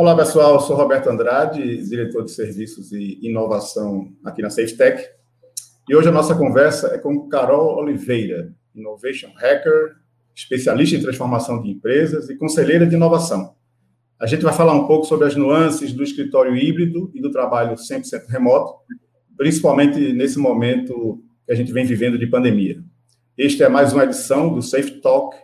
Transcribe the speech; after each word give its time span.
Olá, 0.00 0.14
pessoal. 0.14 0.54
Eu 0.54 0.60
sou 0.60 0.76
Roberto 0.76 1.08
Andrade, 1.10 1.84
diretor 1.88 2.24
de 2.24 2.30
serviços 2.30 2.92
e 2.92 3.18
inovação 3.20 4.12
aqui 4.24 4.40
na 4.40 4.48
SafeTech. 4.48 5.04
E 5.88 5.96
hoje 5.96 6.08
a 6.08 6.12
nossa 6.12 6.36
conversa 6.36 6.94
é 6.94 6.98
com 6.98 7.28
Carol 7.28 7.76
Oliveira, 7.76 8.54
Innovation 8.72 9.32
Hacker, 9.34 9.96
especialista 10.36 10.94
em 10.94 11.02
transformação 11.02 11.60
de 11.60 11.70
empresas 11.70 12.30
e 12.30 12.36
conselheira 12.36 12.86
de 12.86 12.94
inovação. 12.94 13.56
A 14.20 14.26
gente 14.28 14.44
vai 14.44 14.54
falar 14.54 14.72
um 14.72 14.86
pouco 14.86 15.04
sobre 15.04 15.26
as 15.26 15.34
nuances 15.34 15.92
do 15.92 16.04
escritório 16.04 16.54
híbrido 16.54 17.10
e 17.12 17.20
do 17.20 17.32
trabalho 17.32 17.74
100% 17.74 18.28
remoto, 18.28 18.74
principalmente 19.36 20.12
nesse 20.12 20.38
momento 20.38 21.20
que 21.44 21.50
a 21.50 21.56
gente 21.56 21.72
vem 21.72 21.84
vivendo 21.84 22.16
de 22.16 22.28
pandemia. 22.28 22.80
Este 23.36 23.64
é 23.64 23.68
mais 23.68 23.92
uma 23.92 24.04
edição 24.04 24.54
do 24.54 24.62
Safe 24.62 25.00
Talk, 25.00 25.36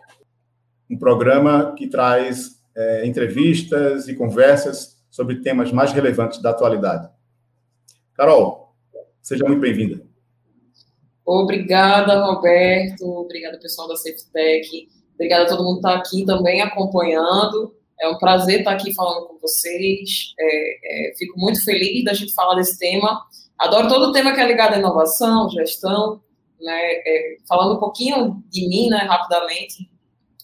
um 0.89 0.97
programa 0.97 1.75
que 1.77 1.89
traz 1.89 2.54
é, 2.75 3.05
entrevistas 3.05 4.07
e 4.07 4.15
conversas 4.15 4.97
sobre 5.09 5.41
temas 5.41 5.71
mais 5.71 5.91
relevantes 5.93 6.41
da 6.41 6.49
atualidade. 6.49 7.09
Carol, 8.13 8.75
seja 9.21 9.45
muito 9.45 9.61
bem-vinda. 9.61 10.05
Obrigada, 11.25 12.23
Roberto. 12.25 13.05
Obrigada, 13.05 13.57
pessoal 13.57 13.87
da 13.87 13.95
SafeTech. 13.95 14.87
Obrigada 15.15 15.45
a 15.45 15.47
todo 15.47 15.63
mundo 15.63 15.81
que 15.81 15.87
está 15.87 15.95
aqui 15.95 16.25
também 16.25 16.61
acompanhando. 16.61 17.73
É 17.99 18.07
um 18.09 18.17
prazer 18.17 18.59
estar 18.59 18.73
aqui 18.73 18.93
falando 18.93 19.27
com 19.27 19.39
vocês. 19.39 20.33
É, 20.37 21.09
é, 21.09 21.15
fico 21.15 21.39
muito 21.39 21.63
feliz 21.63 22.03
da 22.03 22.13
gente 22.13 22.33
falar 22.33 22.55
desse 22.55 22.77
tema. 22.77 23.21
Adoro 23.57 23.87
todo 23.87 24.07
o 24.07 24.11
tema 24.11 24.33
que 24.33 24.41
é 24.41 24.45
ligado 24.45 24.73
à 24.73 24.77
inovação, 24.77 25.49
gestão. 25.49 26.21
Né? 26.61 26.73
É, 26.73 27.37
falando 27.47 27.77
um 27.77 27.79
pouquinho 27.79 28.43
de 28.49 28.67
mim, 28.67 28.89
né, 28.89 28.97
rapidamente. 28.97 29.89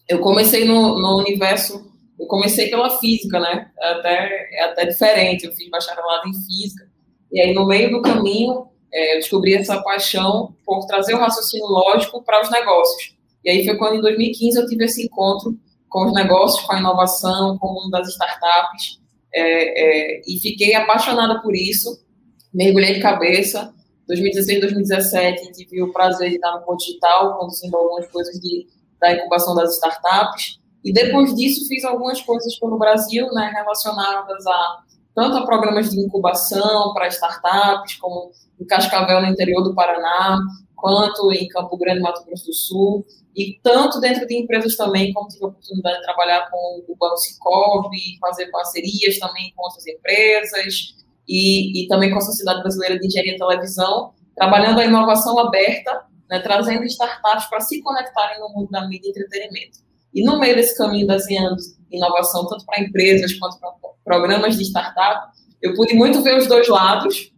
Eu 0.08 0.20
comecei 0.20 0.66
no, 0.66 1.00
no 1.00 1.20
universo, 1.20 1.91
eu 2.22 2.28
comecei 2.28 2.70
pela 2.70 3.00
física, 3.00 3.40
né? 3.40 3.72
É 3.80 3.92
até, 3.94 4.50
é 4.54 4.64
até 4.66 4.86
diferente. 4.86 5.46
Eu 5.46 5.54
fiz 5.54 5.68
bacharelado 5.72 6.30
em 6.30 6.34
física. 6.34 6.88
E 7.32 7.42
aí, 7.42 7.52
no 7.52 7.66
meio 7.66 7.90
do 7.90 8.02
caminho, 8.02 8.68
é, 8.94 9.16
eu 9.16 9.20
descobri 9.20 9.56
essa 9.56 9.82
paixão 9.82 10.56
por 10.64 10.86
trazer 10.86 11.16
o 11.16 11.18
raciocínio 11.18 11.66
lógico 11.66 12.24
para 12.24 12.42
os 12.44 12.52
negócios. 12.52 13.16
E 13.44 13.50
aí 13.50 13.66
foi 13.66 13.76
quando, 13.76 13.96
em 13.96 14.02
2015, 14.02 14.60
eu 14.60 14.68
tive 14.68 14.86
esse 14.86 15.04
encontro 15.04 15.58
com 15.90 16.06
os 16.06 16.14
negócios, 16.14 16.64
com 16.64 16.74
a 16.74 16.80
inovação, 16.80 17.58
com 17.58 17.68
o 17.70 17.74
mundo 17.74 17.90
das 17.90 18.08
startups, 18.10 19.02
é, 19.34 20.20
é, 20.20 20.22
e 20.28 20.40
fiquei 20.40 20.76
apaixonada 20.76 21.42
por 21.42 21.56
isso, 21.56 22.06
mergulhei 22.54 22.94
de 22.94 23.00
cabeça. 23.00 23.74
2016, 24.08 24.62
2017, 24.62 25.42
a 25.42 25.44
gente 25.46 25.66
viu 25.70 25.86
o 25.86 25.92
prazer 25.92 26.30
de 26.30 26.36
estar 26.36 26.52
no 26.52 26.64
Ponto 26.66 26.86
Digital, 26.86 27.40
conduzindo 27.40 27.76
algumas 27.76 28.08
coisas 28.12 28.40
de, 28.40 28.68
da 29.00 29.12
incubação 29.14 29.56
das 29.56 29.74
startups, 29.74 30.61
e 30.84 30.92
depois 30.92 31.36
disso 31.36 31.68
fiz 31.68 31.84
algumas 31.84 32.22
coisas 32.22 32.58
pelo 32.60 32.78
Brasil, 32.78 33.28
né, 33.34 33.52
relacionadas 33.56 34.46
a 34.48 34.80
tanto 35.14 35.38
a 35.38 35.46
programas 35.46 35.90
de 35.90 36.00
incubação 36.00 36.94
para 36.94 37.08
startups, 37.10 37.96
como 37.96 38.32
em 38.60 38.66
Cascavel, 38.66 39.22
no 39.22 39.28
interior 39.28 39.62
do 39.62 39.76
Paraná, 39.76 40.40
quanto 40.76 41.32
em 41.32 41.48
Campo 41.50 41.78
Grande, 41.78 42.02
Mato 42.02 42.24
Grosso 42.26 42.46
do 42.46 42.54
Sul, 42.54 43.06
e 43.36 43.60
tanto 43.62 44.00
dentro 44.00 44.26
de 44.26 44.38
empresas 44.38 44.76
também, 44.76 45.14
como 45.14 45.28
tive 45.28 45.46
a 45.46 45.48
oportunidade 45.48 45.98
de 45.98 46.04
trabalhar 46.04 46.50
com 46.50 46.84
o 46.88 46.96
Banco 46.96 47.18
Cicobi, 47.18 48.18
fazer 48.20 48.50
parcerias 48.50 49.20
também 49.20 49.54
com 49.56 49.64
outras 49.64 49.86
empresas, 49.86 50.96
e, 51.28 51.84
e 51.84 51.88
também 51.88 52.10
com 52.10 52.18
a 52.18 52.22
Sociedade 52.22 52.62
Brasileira 52.62 53.00
de 53.00 53.08
Engenharia 53.08 53.36
e 53.36 53.38
Televisão, 53.38 54.14
trabalhando 54.36 54.80
a 54.80 54.86
inovação 54.86 55.38
aberta, 55.40 56.06
né, 56.30 56.40
trazendo 56.40 56.84
startups 56.86 57.46
para 57.46 57.60
se 57.62 57.82
conectarem 57.82 58.40
no 58.40 58.50
mundo 58.50 58.70
da 58.70 58.88
mídia 58.88 59.08
e 59.08 59.12
entretenimento. 59.12 59.80
E 60.14 60.24
no 60.24 60.40
meio 60.40 60.56
desse 60.56 60.78
caminho 60.78 61.08
desenhando 61.08 61.58
inovação, 61.92 62.48
tanto 62.48 62.66
para 62.66 62.82
empresas 62.82 63.34
quanto 63.34 63.60
para 63.60 63.72
programas 64.04 64.58
de 64.58 64.64
startup, 64.64 65.32
eu 65.62 65.74
pude 65.74 65.94
muito 65.94 66.22
ver 66.22 66.38
os 66.38 66.48
dois 66.48 66.68
lados, 66.68 67.32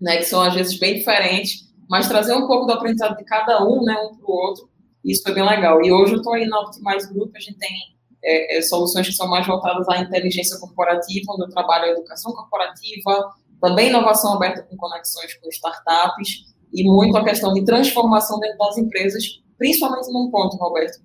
né, 0.00 0.18
que 0.18 0.24
são 0.24 0.42
às 0.42 0.54
vezes 0.54 0.78
bem 0.78 0.94
diferentes, 0.94 1.72
mas 1.88 2.08
trazer 2.08 2.34
um 2.34 2.46
pouco 2.46 2.66
do 2.66 2.72
aprendizado 2.72 3.16
de 3.16 3.24
cada 3.24 3.64
um, 3.64 3.82
né, 3.82 3.94
um 3.94 4.16
para 4.16 4.26
o 4.26 4.32
outro, 4.32 4.68
isso 5.04 5.22
foi 5.22 5.34
bem 5.34 5.44
legal. 5.44 5.82
E 5.82 5.92
hoje 5.92 6.12
eu 6.12 6.18
estou 6.18 6.34
aí 6.34 6.46
na 6.46 6.60
Optimize 6.60 7.12
Group, 7.12 7.34
a 7.34 7.40
gente 7.40 7.58
tem 7.58 7.70
é, 8.24 8.58
é, 8.58 8.62
soluções 8.62 9.06
que 9.06 9.14
são 9.14 9.28
mais 9.28 9.46
voltadas 9.46 9.88
à 9.88 9.98
inteligência 9.98 10.58
corporativa, 10.58 11.32
onde 11.32 11.44
eu 11.44 11.50
trabalho 11.50 11.84
a 11.84 11.88
educação 11.88 12.32
corporativa, 12.32 13.32
também 13.60 13.88
inovação 13.88 14.34
aberta 14.34 14.62
com 14.62 14.76
conexões 14.76 15.34
com 15.34 15.48
startups, 15.48 16.52
e 16.72 16.84
muito 16.84 17.16
a 17.16 17.24
questão 17.24 17.52
de 17.52 17.64
transformação 17.64 18.38
dentro 18.40 18.58
das 18.58 18.78
empresas, 18.78 19.24
principalmente 19.58 20.10
num 20.12 20.30
ponto, 20.30 20.56
Roberto, 20.56 20.98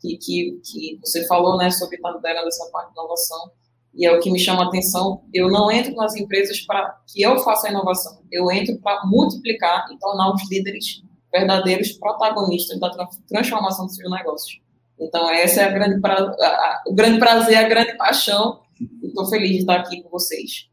que, 0.00 0.16
que, 0.18 0.60
que 0.64 0.98
você 1.02 1.26
falou, 1.26 1.56
né, 1.56 1.70
sobre 1.70 1.96
estar 1.96 2.10
liderando 2.12 2.48
parte 2.72 2.92
de 2.92 2.98
inovação, 2.98 3.50
e 3.94 4.06
é 4.06 4.12
o 4.12 4.20
que 4.20 4.30
me 4.30 4.38
chama 4.38 4.64
a 4.64 4.68
atenção. 4.68 5.24
Eu 5.32 5.50
não 5.50 5.70
entro 5.70 5.94
nas 5.94 6.14
empresas 6.14 6.60
para 6.60 7.00
que 7.08 7.22
eu 7.22 7.38
faça 7.40 7.66
a 7.66 7.70
inovação, 7.70 8.22
eu 8.30 8.50
entro 8.50 8.78
para 8.78 9.04
multiplicar 9.06 9.86
e 9.92 9.98
tornar 9.98 10.32
os 10.32 10.48
líderes 10.50 11.02
verdadeiros 11.32 11.92
protagonistas 11.92 12.78
da 12.80 12.90
transformação 13.28 13.86
dos 13.86 13.96
seus 13.96 14.10
negócios. 14.10 14.60
Então, 14.98 15.30
essa 15.30 15.62
é 15.62 15.64
a 15.64 15.70
grande 15.70 16.00
pra, 16.00 16.14
a, 16.14 16.46
a, 16.46 16.82
o 16.86 16.94
grande 16.94 17.18
prazer, 17.18 17.56
a 17.56 17.68
grande 17.68 17.96
paixão, 17.96 18.60
estou 19.02 19.26
feliz 19.26 19.50
de 19.50 19.58
estar 19.58 19.76
aqui 19.76 20.02
com 20.02 20.08
vocês. 20.10 20.68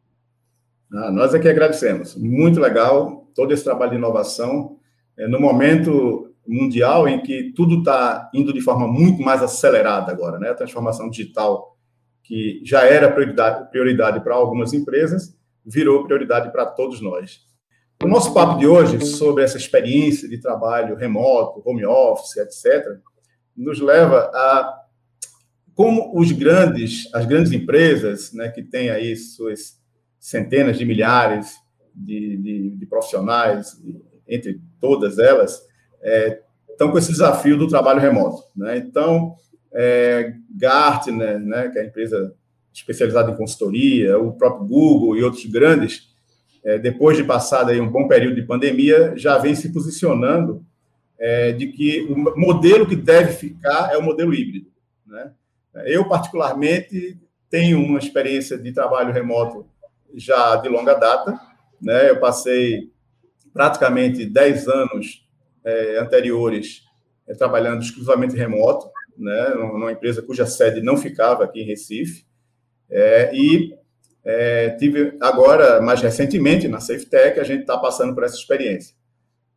Ah, 0.91 1.11
nós 1.11 1.33
aqui 1.33 1.47
agradecemos. 1.47 2.15
Muito 2.15 2.59
legal 2.59 3.27
todo 3.35 3.53
esse 3.53 3.63
trabalho 3.63 3.91
de 3.91 3.97
inovação. 3.97 4.77
É, 5.17 5.27
no 5.27 5.39
momento 5.39 6.33
mundial 6.47 7.07
em 7.07 7.21
que 7.21 7.51
tudo 7.55 7.79
está 7.79 8.29
indo 8.33 8.53
de 8.53 8.61
forma 8.61 8.87
muito 8.87 9.21
mais 9.21 9.41
acelerada 9.41 10.11
agora, 10.11 10.37
né? 10.39 10.49
A 10.49 10.55
transformação 10.55 11.09
digital, 11.09 11.77
que 12.23 12.61
já 12.63 12.83
era 12.83 13.11
prioridade, 13.11 13.69
prioridade 13.69 14.19
para 14.21 14.35
algumas 14.35 14.73
empresas, 14.73 15.35
virou 15.65 16.03
prioridade 16.03 16.51
para 16.51 16.65
todos 16.65 17.01
nós. 17.01 17.41
O 18.03 18.07
nosso 18.07 18.33
papo 18.33 18.59
de 18.59 18.67
hoje 18.67 19.03
sobre 19.05 19.43
essa 19.43 19.57
experiência 19.57 20.27
de 20.27 20.37
trabalho 20.37 20.95
remoto, 20.95 21.61
home 21.65 21.85
office, 21.85 22.37
etc., 22.37 22.99
nos 23.55 23.79
leva 23.79 24.29
a 24.33 24.81
como 25.73 26.17
os 26.17 26.31
grandes, 26.31 27.13
as 27.13 27.25
grandes 27.25 27.51
empresas, 27.51 28.31
né, 28.31 28.49
que 28.49 28.63
têm 28.63 28.89
aí 28.89 29.15
suas 29.17 29.77
centenas 30.19 30.77
de 30.77 30.85
milhares 30.85 31.55
de, 31.93 32.37
de, 32.37 32.69
de 32.77 32.85
profissionais, 32.85 33.77
entre 34.27 34.61
todas 34.79 35.19
elas, 35.19 35.61
estão 36.69 36.91
com 36.91 36.97
esse 36.97 37.11
desafio 37.11 37.57
do 37.57 37.67
trabalho 37.67 37.99
remoto. 37.99 38.43
Né? 38.55 38.77
Então, 38.77 39.35
é, 39.73 40.33
Gartner, 40.49 41.39
né, 41.39 41.69
que 41.69 41.79
é 41.79 41.81
a 41.81 41.85
empresa 41.85 42.33
especializada 42.73 43.31
em 43.31 43.35
consultoria, 43.35 44.19
o 44.19 44.33
próprio 44.33 44.67
Google 44.67 45.17
e 45.17 45.23
outros 45.23 45.45
grandes, 45.45 46.13
é, 46.63 46.77
depois 46.77 47.15
de 47.15 47.23
passado 47.23 47.69
aí 47.69 47.79
um 47.79 47.89
bom 47.89 48.07
período 48.07 48.35
de 48.35 48.41
pandemia, 48.41 49.13
já 49.15 49.37
vem 49.37 49.55
se 49.55 49.71
posicionando 49.71 50.65
é, 51.17 51.51
de 51.51 51.67
que 51.67 52.01
o 52.09 52.39
modelo 52.39 52.85
que 52.85 52.95
deve 52.95 53.33
ficar 53.33 53.93
é 53.93 53.97
o 53.97 54.03
modelo 54.03 54.33
híbrido. 54.33 54.69
Né? 55.05 55.31
Eu, 55.85 56.07
particularmente, 56.07 57.17
tenho 57.49 57.79
uma 57.79 57.99
experiência 57.99 58.57
de 58.57 58.71
trabalho 58.71 59.13
remoto 59.13 59.65
já 60.13 60.55
de 60.57 60.67
longa 60.67 60.93
data. 60.93 61.39
Né? 61.81 62.09
Eu 62.09 62.19
passei 62.19 62.91
praticamente 63.53 64.25
10 64.25 64.67
anos 64.67 65.24
é, 65.65 65.97
anteriores 65.97 66.83
é, 67.27 67.33
trabalhando 67.33 67.81
exclusivamente 67.81 68.35
remoto, 68.35 68.89
né? 69.17 69.49
numa 69.55 69.91
empresa 69.91 70.21
cuja 70.21 70.45
sede 70.45 70.81
não 70.81 70.95
ficava 70.95 71.43
aqui 71.43 71.61
em 71.61 71.65
Recife. 71.65 72.25
É, 72.89 73.31
e 73.33 73.75
é, 74.23 74.71
tive 74.71 75.17
agora, 75.21 75.81
mais 75.81 76.01
recentemente, 76.01 76.67
na 76.67 76.79
SafeTech, 76.79 77.39
a 77.39 77.43
gente 77.43 77.61
está 77.61 77.77
passando 77.77 78.13
por 78.13 78.23
essa 78.23 78.35
experiência. 78.35 78.95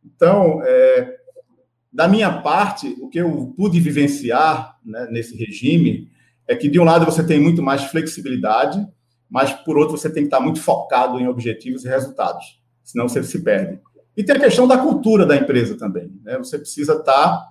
Então, 0.03 0.61
é, 0.63 1.17
da 1.91 2.07
minha 2.07 2.41
parte, 2.41 2.95
o 3.01 3.09
que 3.09 3.19
eu 3.19 3.53
pude 3.57 3.79
vivenciar 3.79 4.77
né, 4.85 5.07
nesse 5.11 5.35
regime 5.35 6.09
é 6.47 6.55
que, 6.55 6.69
de 6.69 6.79
um 6.79 6.83
lado, 6.83 7.05
você 7.05 7.23
tem 7.23 7.39
muito 7.39 7.61
mais 7.61 7.83
flexibilidade, 7.85 8.79
mas, 9.29 9.51
por 9.51 9.77
outro, 9.77 9.97
você 9.97 10.09
tem 10.09 10.23
que 10.23 10.27
estar 10.27 10.39
muito 10.39 10.61
focado 10.61 11.19
em 11.19 11.27
objetivos 11.27 11.85
e 11.85 11.87
resultados, 11.87 12.61
senão 12.83 13.07
você 13.07 13.23
se 13.23 13.43
perde. 13.43 13.79
E 14.15 14.23
tem 14.23 14.35
a 14.35 14.39
questão 14.39 14.67
da 14.67 14.77
cultura 14.77 15.25
da 15.25 15.35
empresa 15.35 15.77
também. 15.77 16.11
Né? 16.23 16.37
Você 16.37 16.57
precisa 16.57 16.93
estar, 16.93 17.45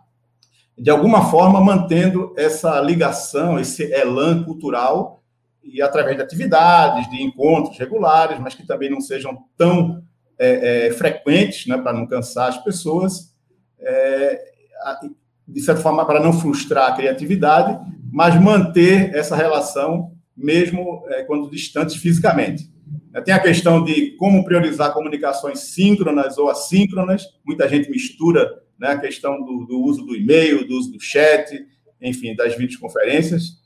de 0.76 0.90
alguma 0.90 1.30
forma, 1.30 1.60
mantendo 1.60 2.34
essa 2.36 2.80
ligação, 2.80 3.58
esse 3.58 3.84
elan 3.92 4.44
cultural 4.44 5.22
e 5.62 5.82
através 5.82 6.16
de 6.16 6.22
atividades, 6.22 7.08
de 7.10 7.22
encontros 7.22 7.78
regulares, 7.78 8.38
mas 8.38 8.54
que 8.54 8.66
também 8.66 8.90
não 8.90 9.00
sejam 9.00 9.38
tão 9.56 10.02
é, 10.38 10.86
é, 10.86 10.90
frequentes, 10.92 11.66
né, 11.66 11.76
para 11.76 11.92
não 11.92 12.06
cansar 12.06 12.48
as 12.48 12.62
pessoas, 12.62 13.34
é, 13.80 14.40
de 15.46 15.60
certa 15.60 15.80
forma, 15.80 16.06
para 16.06 16.20
não 16.20 16.32
frustrar 16.32 16.90
a 16.90 16.94
criatividade, 16.94 17.78
mas 18.10 18.40
manter 18.40 19.14
essa 19.14 19.36
relação 19.36 20.12
mesmo 20.36 21.04
é, 21.08 21.24
quando 21.24 21.50
distantes 21.50 21.96
fisicamente. 21.96 22.70
Tem 23.24 23.34
a 23.34 23.40
questão 23.40 23.82
de 23.82 24.12
como 24.12 24.44
priorizar 24.44 24.92
comunicações 24.92 25.60
síncronas 25.60 26.36
ou 26.38 26.50
assíncronas, 26.50 27.24
muita 27.44 27.68
gente 27.68 27.90
mistura 27.90 28.62
né, 28.78 28.88
a 28.88 28.98
questão 28.98 29.42
do, 29.42 29.66
do 29.66 29.80
uso 29.80 30.04
do 30.04 30.14
e-mail, 30.14 30.66
do 30.66 30.74
uso 30.74 30.92
do 30.92 31.00
chat, 31.00 31.66
enfim, 32.00 32.34
das 32.36 32.54
videoconferências. 32.54 33.58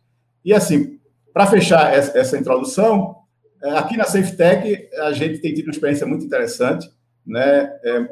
E 0.44 0.52
assim, 0.52 0.98
para 1.32 1.46
fechar 1.46 1.92
essa, 1.92 2.16
essa 2.16 2.38
introdução, 2.38 3.16
é, 3.62 3.70
aqui 3.70 3.96
na 3.96 4.04
SafeTech, 4.04 4.88
a 4.98 5.12
gente 5.12 5.38
tem 5.40 5.54
tido 5.54 5.66
uma 5.66 5.72
experiência 5.72 6.06
muito 6.06 6.24
interessante. 6.24 6.88
Né? 7.26 7.70
É, 7.84 8.08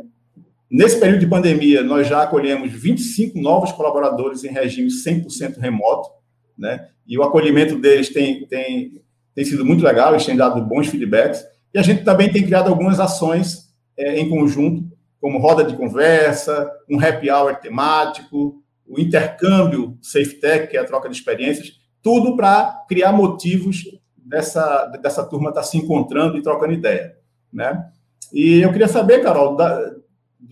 nesse 0.70 1.00
período 1.00 1.20
de 1.20 1.26
pandemia, 1.26 1.82
nós 1.82 2.06
já 2.06 2.22
acolhemos 2.22 2.70
25 2.70 3.40
novos 3.40 3.72
colaboradores 3.72 4.44
em 4.44 4.48
regime 4.52 4.88
100% 4.88 5.58
remoto, 5.58 6.10
né? 6.56 6.88
e 7.06 7.18
o 7.18 7.22
acolhimento 7.22 7.78
deles 7.78 8.08
tem, 8.10 8.46
tem, 8.46 9.02
tem 9.34 9.44
sido 9.44 9.64
muito 9.64 9.84
legal, 9.84 10.12
eles 10.12 10.26
têm 10.26 10.36
dado 10.36 10.60
bons 10.62 10.88
feedbacks, 10.88 11.44
e 11.72 11.78
a 11.78 11.82
gente 11.82 12.04
também 12.04 12.30
tem 12.30 12.44
criado 12.44 12.68
algumas 12.68 12.98
ações 12.98 13.70
é, 13.96 14.18
em 14.18 14.28
conjunto, 14.28 14.90
como 15.20 15.38
roda 15.38 15.62
de 15.62 15.76
conversa, 15.76 16.70
um 16.88 16.98
happy 16.98 17.30
hour 17.30 17.54
temático, 17.56 18.62
o 18.86 18.98
intercâmbio 18.98 19.96
SafeTech, 20.02 20.68
que 20.68 20.76
é 20.76 20.80
a 20.80 20.84
troca 20.84 21.08
de 21.08 21.14
experiências, 21.14 21.78
tudo 22.02 22.36
para 22.36 22.84
criar 22.88 23.12
motivos 23.12 23.84
dessa, 24.16 24.86
dessa 24.86 25.24
turma 25.24 25.50
estar 25.50 25.60
tá 25.60 25.66
se 25.66 25.76
encontrando 25.76 26.38
e 26.38 26.42
trocando 26.42 26.72
ideia. 26.72 27.16
Né? 27.52 27.86
E 28.32 28.60
eu 28.60 28.72
queria 28.72 28.88
saber, 28.88 29.22
Carol, 29.22 29.56
da, 29.56 29.92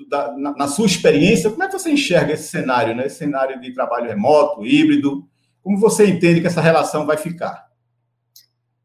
da, 0.09 0.37
na, 0.37 0.53
na, 0.53 0.69
sua 0.69 0.87
experiência, 0.87 1.51
como 1.51 1.63
é 1.63 1.67
que 1.67 1.73
você 1.73 1.91
enxerga 1.91 2.35
esse 2.35 2.49
cenário, 2.49 2.95
né? 2.95 3.07
esse 3.07 3.17
cenário 3.17 3.61
de 3.61 3.73
trabalho 3.73 4.09
remoto, 4.09 4.65
híbrido? 4.65 5.25
Como 5.63 5.79
você 5.79 6.07
entende 6.07 6.41
que 6.41 6.47
essa 6.47 6.61
relação 6.61 7.07
vai 7.07 7.17
ficar? 7.17 7.68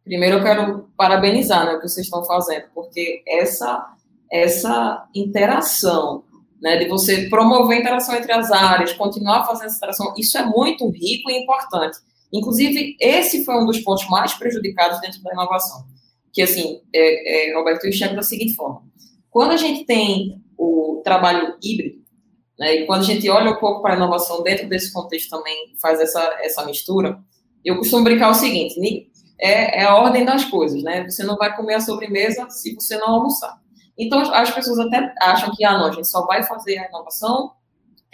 Primeiro, 0.04 0.38
eu 0.38 0.44
quero 0.44 0.90
parabenizar 0.98 1.66
né, 1.66 1.74
o 1.74 1.80
que 1.80 1.88
vocês 1.88 2.06
estão 2.06 2.24
fazendo, 2.26 2.66
porque 2.76 3.24
essa, 3.26 3.94
essa 4.30 5.08
interação, 5.16 6.26
né, 6.62 6.78
de 6.78 6.90
você 6.90 7.30
promover 7.30 7.78
a 7.78 7.80
interação 7.80 8.16
entre 8.16 8.32
as 8.32 8.52
áreas, 8.52 8.94
continuar 8.94 9.46
fazendo 9.46 9.68
essa 9.68 9.78
interação, 9.78 10.14
isso 10.18 10.38
é 10.38 10.46
muito 10.46 10.90
rico 10.90 11.32
e 11.32 11.42
importante. 11.42 11.98
Inclusive, 12.34 12.98
esse 13.00 13.46
foi 13.46 13.56
um 13.56 13.66
dos 13.66 13.80
pontos 13.80 14.08
mais 14.10 14.34
prejudicados 14.34 15.00
dentro 15.00 15.22
da 15.22 15.32
inovação. 15.32 15.86
Que, 16.34 16.42
assim, 16.42 16.82
é, 16.94 17.52
é, 17.52 17.56
Roberto, 17.56 17.86
eu 17.86 17.90
enxergo 17.92 18.16
da 18.16 18.24
seguinte 18.24 18.56
forma. 18.56 18.82
Quando 19.30 19.52
a 19.52 19.58
gente 19.58 19.86
tem 19.86 20.42
o 20.58 21.02
trabalho 21.04 21.56
híbrido, 21.64 22.02
né, 22.60 22.76
e 22.76 22.86
quando 22.86 23.02
a 23.02 23.06
gente 23.06 23.30
olha 23.30 23.52
um 23.52 23.60
pouco 23.60 23.82
para 23.82 23.94
a 23.94 23.98
inovação 23.98 24.44
dentro 24.44 24.68
desse 24.68 24.92
contexto 24.92 25.30
também, 25.30 25.74
faz 25.82 26.00
essa, 26.02 26.22
essa 26.42 26.66
mistura, 26.66 27.20
eu 27.64 27.78
costumo 27.78 28.04
brincar 28.04 28.30
o 28.30 28.34
seguinte, 28.34 28.80
é, 29.40 29.82
é 29.82 29.84
a 29.86 29.96
ordem 29.96 30.26
das 30.26 30.46
coisas, 30.46 30.82
né? 30.84 31.04
Você 31.10 31.24
não 31.24 31.36
vai 31.38 31.56
comer 31.56 31.76
a 31.76 31.80
sobremesa 31.80 32.50
se 32.50 32.76
você 32.76 32.98
não 32.98 33.10
almoçar. 33.10 33.58
Então, 33.98 34.20
as 34.34 34.52
pessoas 34.52 34.80
até 34.80 35.14
acham 35.22 35.52
que, 35.56 35.64
ah, 35.64 35.78
não, 35.78 35.88
a 35.88 35.92
gente 35.92 36.08
só 36.08 36.26
vai 36.26 36.44
fazer 36.44 36.80
a 36.80 36.88
inovação 36.88 37.52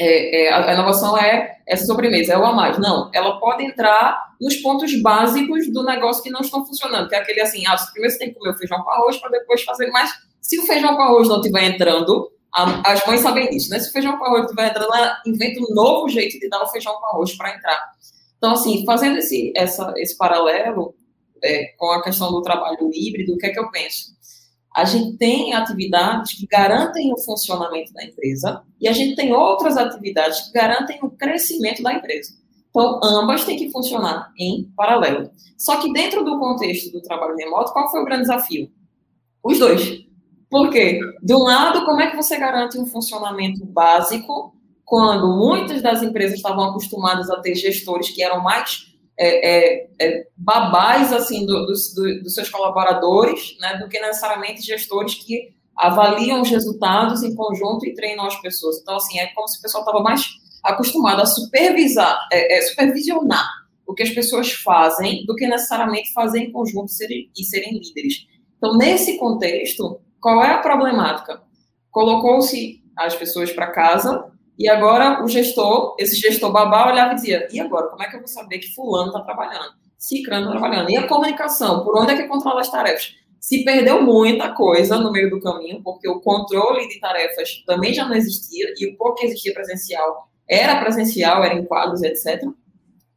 é, 0.02 0.46
é, 0.46 0.54
a 0.54 0.74
inovação 0.74 1.18
é 1.18 1.58
essa 1.68 1.86
sobremesa, 1.86 2.32
é 2.32 2.38
o 2.38 2.46
a 2.46 2.54
mais. 2.54 2.80
Não, 2.80 3.12
ela 3.14 3.38
pode 3.38 3.66
entrar 3.66 4.30
nos 4.40 4.56
pontos 4.56 4.96
básicos 5.02 5.70
do 5.74 5.84
negócio 5.84 6.24
que 6.24 6.30
não 6.30 6.40
estão 6.40 6.66
funcionando, 6.66 7.10
que 7.10 7.16
é 7.16 7.18
aquele 7.18 7.42
assim, 7.42 7.68
ah, 7.68 7.76
primeiro 7.92 8.14
você 8.14 8.20
tem 8.20 8.30
que 8.30 8.40
comer 8.40 8.52
o 8.52 8.58
feijão 8.58 8.82
com 8.82 8.90
arroz 8.90 9.18
para 9.18 9.30
depois 9.30 9.62
fazer 9.64 9.92
mais. 9.92 10.10
Se 10.42 10.58
o 10.58 10.66
feijão 10.66 10.96
com 10.96 11.02
arroz 11.02 11.28
não 11.28 11.42
estiver 11.42 11.64
entrando, 11.64 12.32
a, 12.56 12.94
as 12.94 13.06
mães 13.06 13.20
sabem 13.20 13.50
disso, 13.50 13.70
né? 13.70 13.80
Se 13.80 13.90
o 13.90 13.92
feijão 13.92 14.18
com 14.18 14.24
arroz 14.24 14.44
estiver 14.44 14.70
entrando, 14.70 14.94
ela 14.94 15.22
inventa 15.28 15.60
um 15.60 15.74
novo 15.76 16.08
jeito 16.08 16.40
de 16.40 16.48
dar 16.48 16.64
o 16.64 16.68
feijão 16.68 16.94
com 16.94 17.06
arroz 17.08 17.36
para 17.36 17.54
entrar. 17.54 17.92
Então, 18.38 18.54
assim, 18.54 18.86
fazendo 18.86 19.18
esse, 19.18 19.52
essa, 19.54 19.94
esse 19.98 20.18
paralelo 20.18 20.96
é, 21.44 21.74
com 21.78 21.92
a 21.92 22.04
questão 22.04 22.32
do 22.32 22.42
trabalho 22.42 22.90
híbrido, 22.94 23.34
o 23.34 23.38
que 23.38 23.48
é 23.48 23.50
que 23.50 23.60
eu 23.60 23.70
penso? 23.72 24.18
a 24.76 24.86
gente 24.86 25.18
tem 25.18 25.54
atividades 25.54 26.34
que 26.34 26.46
garantem 26.46 27.12
o 27.12 27.18
funcionamento 27.18 27.92
da 27.92 28.04
empresa 28.04 28.64
e 28.80 28.88
a 28.88 28.94
gente 28.94 29.16
tem 29.16 29.34
outras 29.34 29.76
atividades 29.78 30.42
que 30.42 30.54
garantem 30.54 31.00
o 31.02 31.10
crescimento 31.10 31.82
da 31.82 31.94
empresa. 31.94 32.38
Então, 32.70 33.00
ambas 33.04 33.46
têm 33.46 33.58
que 33.58 33.72
funcionar 33.72 34.32
em 34.38 34.72
paralelo. 34.76 35.32
Só 35.58 35.78
que 35.78 35.92
dentro 35.92 36.24
do 36.24 36.40
contexto 36.40 36.92
do 36.92 37.02
trabalho 37.02 37.36
remoto, 37.36 37.74
qual 37.74 37.90
foi 37.90 38.02
o 38.02 38.06
grande 38.06 38.22
desafio? 38.22 38.72
Os 39.44 39.58
dois. 39.58 40.06
Por 40.50 40.70
quê? 40.70 41.00
De 41.22 41.34
um 41.34 41.44
lado, 41.44 41.84
como 41.84 42.00
é 42.00 42.10
que 42.10 42.16
você 42.16 42.38
garante 42.38 42.78
um 42.78 42.86
funcionamento 42.86 43.66
básico 43.66 44.56
quando 44.86 45.36
muitas 45.36 45.82
das 45.82 46.02
empresas 46.02 46.38
estavam 46.38 46.70
acostumadas 46.70 47.30
a 47.30 47.40
ter 47.42 47.56
gestores 47.56 48.10
que 48.10 48.24
eram 48.24 48.42
mais 48.42 48.94
é, 49.20 49.50
é, 49.50 49.90
é, 50.00 50.28
babais 50.36 51.12
assim 51.12 51.46
do, 51.46 51.66
do, 51.66 51.74
do, 51.96 52.24
dos 52.24 52.34
seus 52.34 52.50
colaboradores, 52.50 53.58
né, 53.60 53.78
do 53.78 53.90
que 53.90 54.00
necessariamente 54.00 54.62
gestores 54.62 55.16
que 55.16 55.54
avaliam 55.76 56.42
os 56.42 56.50
resultados 56.50 57.22
em 57.22 57.36
conjunto 57.36 57.86
e 57.86 57.94
treinam 57.94 58.26
as 58.26 58.40
pessoas. 58.42 58.80
Então, 58.82 58.96
assim, 58.96 59.20
é 59.20 59.28
como 59.34 59.48
se 59.48 59.60
o 59.60 59.62
pessoal 59.62 59.84
estava 59.84 60.02
mais 60.02 60.26
acostumado 60.64 61.22
a 61.22 61.26
supervisar, 61.26 62.28
é, 62.32 62.58
é, 62.58 62.62
supervisionar 62.62 63.48
o 63.86 63.94
que 63.94 64.04
as 64.04 64.10
pessoas 64.10 64.52
fazem 64.52 65.26
do 65.26 65.36
que 65.36 65.48
necessariamente 65.48 66.14
fazer 66.14 66.40
em 66.40 66.52
conjunto 66.52 66.92
e 67.38 67.44
serem 67.44 67.74
líderes. 67.74 68.28
Então, 68.58 68.78
nesse 68.78 69.18
contexto, 69.18 70.00
qual 70.22 70.44
é 70.44 70.54
a 70.54 70.60
problemática? 70.60 71.42
Colocou-se 71.90 72.84
as 72.96 73.16
pessoas 73.16 73.52
para 73.52 73.72
casa 73.72 74.32
e 74.60 74.68
agora 74.68 75.24
o 75.24 75.28
gestor, 75.30 75.96
esse 75.98 76.18
gestor 76.18 76.52
babá, 76.52 76.92
olhava 76.92 77.14
e 77.14 77.16
dizia: 77.16 77.48
e 77.50 77.62
agora? 77.62 77.88
Como 77.88 78.04
é 78.04 78.10
que 78.10 78.18
eu 78.18 78.20
vou 78.20 78.28
saber 78.28 78.60
que 78.60 78.76
Fulano 78.76 79.08
está 79.08 79.22
trabalhando? 79.22 79.72
Cicrano 79.98 80.48
está 80.48 80.60
trabalhando. 80.60 80.90
E 80.90 80.98
a 80.98 81.08
comunicação? 81.08 81.86
Por 81.86 81.98
onde 81.98 82.12
é 82.12 82.18
que 82.18 82.28
controla 82.28 82.60
as 82.60 82.70
tarefas? 82.70 83.16
Se 83.40 83.64
perdeu 83.64 84.04
muita 84.04 84.54
coisa 84.54 85.00
no 85.00 85.14
meio 85.14 85.30
do 85.30 85.40
caminho, 85.40 85.82
porque 85.82 86.10
o 86.10 86.20
controle 86.20 86.90
de 86.90 87.00
tarefas 87.00 87.64
também 87.66 87.94
já 87.94 88.06
não 88.06 88.14
existia, 88.14 88.74
e 88.78 88.88
o 88.88 88.98
pouco 88.98 89.16
que 89.16 89.28
existia 89.28 89.54
presencial 89.54 90.28
era 90.48 90.82
presencial, 90.82 91.42
era 91.42 91.54
em 91.54 91.64
quadros, 91.64 92.04
etc. 92.04 92.44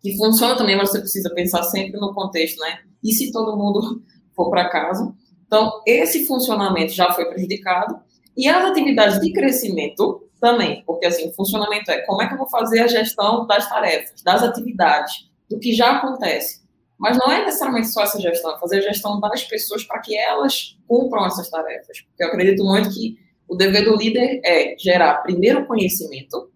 Que 0.00 0.16
funciona 0.16 0.56
também, 0.56 0.76
mas 0.76 0.90
você 0.90 1.00
precisa 1.00 1.28
pensar 1.34 1.64
sempre 1.64 1.98
no 1.98 2.14
contexto, 2.14 2.60
né? 2.60 2.78
E 3.02 3.12
se 3.12 3.32
todo 3.32 3.56
mundo 3.56 4.00
for 4.36 4.48
para 4.48 4.68
casa? 4.68 5.12
Então, 5.44 5.82
esse 5.84 6.24
funcionamento 6.24 6.92
já 6.92 7.12
foi 7.12 7.24
prejudicado, 7.24 7.98
e 8.36 8.48
as 8.48 8.64
atividades 8.64 9.20
de 9.20 9.32
crescimento 9.32 10.22
também, 10.42 10.82
porque 10.84 11.06
assim, 11.06 11.28
o 11.28 11.32
funcionamento 11.32 11.88
é 11.92 12.00
como 12.00 12.20
é 12.20 12.26
que 12.26 12.34
eu 12.34 12.38
vou 12.38 12.50
fazer 12.50 12.80
a 12.80 12.88
gestão 12.88 13.46
das 13.46 13.68
tarefas, 13.68 14.20
das 14.22 14.42
atividades, 14.42 15.30
do 15.48 15.56
que 15.60 15.72
já 15.72 15.98
acontece. 15.98 16.60
Mas 16.98 17.16
não 17.16 17.30
é 17.30 17.44
necessariamente 17.44 17.92
só 17.92 18.02
essa 18.02 18.20
gestão, 18.20 18.56
é 18.56 18.58
fazer 18.58 18.78
a 18.78 18.80
gestão 18.80 19.20
das 19.20 19.44
pessoas 19.44 19.84
para 19.84 20.00
que 20.00 20.18
elas 20.18 20.76
cumpram 20.88 21.24
essas 21.26 21.48
tarefas. 21.48 22.00
Porque 22.00 22.24
eu 22.24 22.26
acredito 22.26 22.64
muito 22.64 22.90
que 22.90 23.16
o 23.48 23.54
dever 23.54 23.84
do 23.84 23.96
líder 23.96 24.40
é 24.44 24.76
gerar, 24.76 25.18
primeiro, 25.18 25.64
conhecimento, 25.64 26.50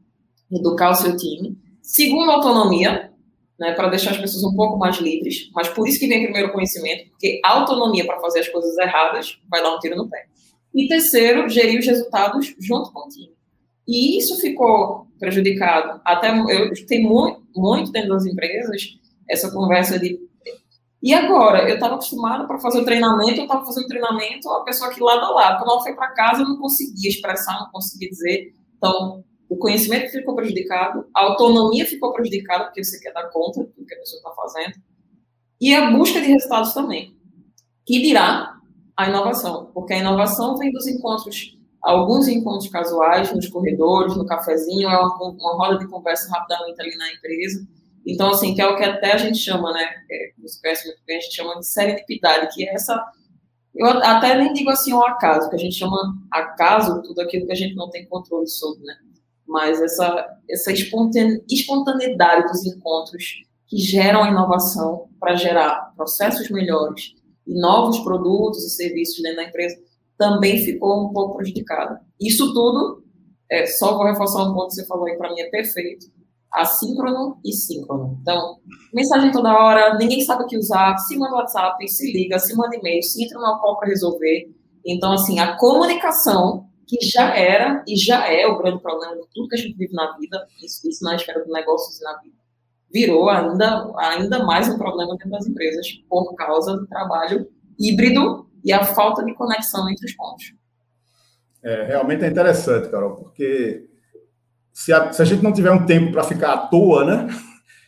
educar 0.51 0.91
o 0.91 0.95
seu 0.95 1.17
time, 1.17 1.57
segundo, 1.81 2.31
autonomia, 2.33 3.13
né, 3.59 3.73
para 3.73 3.89
deixar 3.89 4.11
as 4.11 4.19
pessoas 4.19 4.43
um 4.45 4.57
pouco 4.57 4.77
mais 4.77 4.97
livres, 4.97 5.49
mas 5.55 5.69
por 5.69 5.89
isso 5.89 6.01
que 6.01 6.09
vem 6.09 6.25
primeiro 6.25 6.53
conhecimento, 6.53 7.09
porque 7.11 7.41
autonomia 7.45 8.05
para 8.05 8.21
fazer 8.21 8.41
as 8.41 8.49
coisas 8.49 8.77
erradas 8.79 9.41
vai 9.49 9.63
dar 9.63 9.75
um 9.75 9.79
tiro 9.79 9.97
no 9.97 10.09
pé. 10.09 10.27
E 10.75 10.89
terceiro, 10.89 11.49
gerir 11.49 11.79
os 11.79 11.87
resultados 11.87 12.55
junto 12.61 12.93
com 12.93 13.07
o 13.07 13.09
time. 13.09 13.36
E 13.87 14.19
isso 14.19 14.41
ficou 14.41 15.07
prejudicado. 15.19 16.01
Até 16.05 16.31
eu 16.31 16.71
tenho 16.87 17.09
muito, 17.09 17.43
muito 17.55 17.93
dentro 17.93 18.11
das 18.11 18.27
empresas 18.27 18.99
essa 19.29 19.51
conversa 19.51 19.99
de. 19.99 20.19
E 21.03 21.15
agora? 21.15 21.69
Eu 21.69 21.75
estava 21.75 21.95
acostumada 21.95 22.47
para 22.47 22.59
fazer 22.59 22.81
o 22.81 22.85
treinamento, 22.85 23.39
eu 23.39 23.45
estava 23.45 23.65
fazendo 23.65 23.87
treinamento, 23.87 24.49
a 24.51 24.65
pessoa 24.65 24.91
aqui 24.91 25.01
lado 25.01 25.25
a 25.25 25.31
lado. 25.31 25.59
Quando 25.59 25.71
ela 25.71 25.83
foi 25.83 25.95
para 25.95 26.13
casa, 26.13 26.43
eu 26.43 26.49
não 26.49 26.57
conseguia 26.57 27.11
expressar, 27.11 27.61
não 27.61 27.71
conseguia 27.71 28.09
dizer. 28.09 28.55
Então, 28.77 29.25
o 29.49 29.57
conhecimento 29.57 30.11
ficou 30.11 30.35
prejudicado, 30.35 31.07
a 31.15 31.23
autonomia 31.23 31.87
ficou 31.87 32.13
prejudicada, 32.13 32.65
porque 32.65 32.83
você 32.83 32.99
quer 32.99 33.13
dar 33.13 33.29
conta 33.31 33.63
do 33.63 33.87
que 33.87 33.95
a 33.95 33.99
pessoa 33.99 34.19
está 34.19 34.31
fazendo, 34.33 34.75
e 35.61 35.75
a 35.75 35.91
busca 35.91 36.21
de 36.21 36.27
resultados 36.27 36.75
também. 36.75 37.17
Que 37.85 38.03
dirá 38.03 38.57
a 38.97 39.09
inovação, 39.09 39.71
porque 39.73 39.93
a 39.93 39.99
inovação 39.99 40.57
vem 40.57 40.73
dos 40.73 40.89
encontros 40.89 41.56
alguns 41.87 42.27
encontros 42.27 42.69
casuais 42.69 43.33
nos 43.33 43.49
corredores, 43.49 44.17
no 44.17 44.27
cafezinho, 44.27 44.89
é 44.89 44.99
uma, 44.99 45.17
uma 45.17 45.57
roda 45.57 45.79
de 45.79 45.89
conversa 45.89 46.29
rapidamente 46.31 46.81
ali 46.81 46.97
na 46.97 47.13
empresa. 47.13 47.67
Então, 48.05 48.31
assim, 48.31 48.55
que 48.55 48.61
é 48.61 48.67
o 48.67 48.77
que 48.77 48.85
até 48.85 49.13
a 49.13 49.17
gente 49.17 49.39
chama, 49.39 49.73
né, 49.73 49.85
é, 50.11 50.33
você 50.41 50.61
conhece 50.61 50.87
muito 50.87 51.01
bem, 51.07 51.17
a 51.17 51.21
gente 51.21 51.35
chama 51.35 51.59
de 51.59 51.67
serendipidade, 51.67 52.55
que 52.55 52.69
é 52.69 52.75
essa, 52.75 53.01
eu 53.75 53.87
até 53.87 54.37
nem 54.37 54.53
digo 54.53 54.71
assim 54.71 54.93
o 54.93 55.03
acaso, 55.03 55.49
que 55.49 55.57
a 55.57 55.59
gente 55.59 55.77
chama 55.77 55.97
acaso 56.31 57.03
tudo 57.03 57.21
aquilo 57.21 57.47
que 57.47 57.53
a 57.53 57.57
gente 57.57 57.75
não 57.75 57.91
tem 57.91 58.07
controle 58.07 58.47
sobre, 58.49 58.85
né, 58.85 58.95
mas 59.47 59.81
essa, 59.81 60.27
essa 60.49 60.73
espontaneidade 60.73 62.49
dos 62.49 62.65
encontros 62.67 63.45
que 63.69 63.79
geram 63.79 64.23
a 64.23 64.29
inovação 64.29 65.09
para 65.19 65.35
gerar 65.35 65.93
processos 65.97 66.49
melhores 66.51 67.15
e 67.47 67.61
novos 67.61 68.01
produtos 68.01 68.65
e 68.65 68.71
serviços 68.71 69.23
dentro 69.23 69.37
da 69.37 69.45
empresa, 69.45 69.77
também 70.19 70.59
ficou 70.59 71.07
um 71.07 71.13
pouco 71.13 71.37
prejudicada. 71.37 72.01
Isso 72.21 72.53
tudo, 72.53 73.03
é, 73.51 73.67
só 73.67 73.97
vou 73.97 74.07
reforçar 74.07 74.43
um 74.43 74.55
ponto 74.55 74.69
que 74.69 74.75
você 74.75 74.87
falou 74.87 75.07
aí, 75.07 75.17
para 75.17 75.31
mim 75.31 75.41
é 75.41 75.51
perfeito, 75.51 76.07
assíncrono 76.53 77.39
e 77.45 77.53
síncrono. 77.53 78.19
Então, 78.21 78.59
mensagem 78.93 79.31
toda 79.31 79.53
hora, 79.53 79.97
ninguém 79.99 80.23
sabe 80.23 80.45
o 80.45 80.47
que 80.47 80.57
usar, 80.57 80.97
se 80.99 81.17
manda 81.19 81.37
WhatsApp, 81.37 81.87
se 81.89 82.13
liga, 82.13 82.39
se 82.39 82.57
manda 82.57 82.77
e-mail, 82.77 83.03
se 83.03 83.23
entra 83.23 83.39
no 83.39 83.61
call 83.61 83.79
para 83.79 83.89
resolver. 83.89 84.51
Então, 84.85 85.13
assim, 85.13 85.39
a 85.39 85.57
comunicação, 85.57 86.67
que 86.87 87.05
já 87.05 87.35
era 87.37 87.85
e 87.87 87.97
já 87.97 88.33
é 88.33 88.47
o 88.47 88.59
grande 88.59 88.81
problema 88.81 89.17
de 89.17 89.23
tudo 89.35 89.49
que 89.49 89.57
a 89.57 89.59
gente 89.59 89.77
vive 89.77 89.93
na 89.93 90.17
vida, 90.17 90.47
isso, 90.63 90.89
isso 90.89 91.05
na 91.05 91.17
esfera 91.17 91.41
dos 91.41 91.53
negócios 91.53 92.01
e 92.01 92.05
na 92.05 92.17
vida, 92.21 92.37
virou 92.93 93.29
ainda, 93.29 93.93
ainda 93.97 94.45
mais 94.45 94.69
um 94.69 94.79
problema 94.79 95.13
dentro 95.13 95.31
das 95.31 95.47
empresas 95.47 95.87
por 96.09 96.35
causa 96.37 96.77
do 96.77 96.87
trabalho 96.87 97.49
híbrido 97.79 98.46
e 98.67 98.73
a 98.73 98.85
falta 98.85 99.25
de 99.25 99.33
conexão 99.33 99.89
entre 99.89 100.05
os 100.05 100.13
pontos. 100.13 100.53
É, 101.63 101.85
realmente 101.85 102.25
é 102.25 102.29
interessante, 102.29 102.91
Carol, 102.91 103.15
porque 103.15 103.87
se 104.73 104.93
a, 104.93 105.13
se 105.13 105.23
a 105.23 105.25
gente 105.25 105.43
não 105.43 105.53
tiver 105.53 105.71
um 105.71 105.87
tempo 105.87 106.11
para 106.11 106.25
ficar 106.25 106.53
à 106.53 106.59
toa, 106.67 107.05
né? 107.05 107.29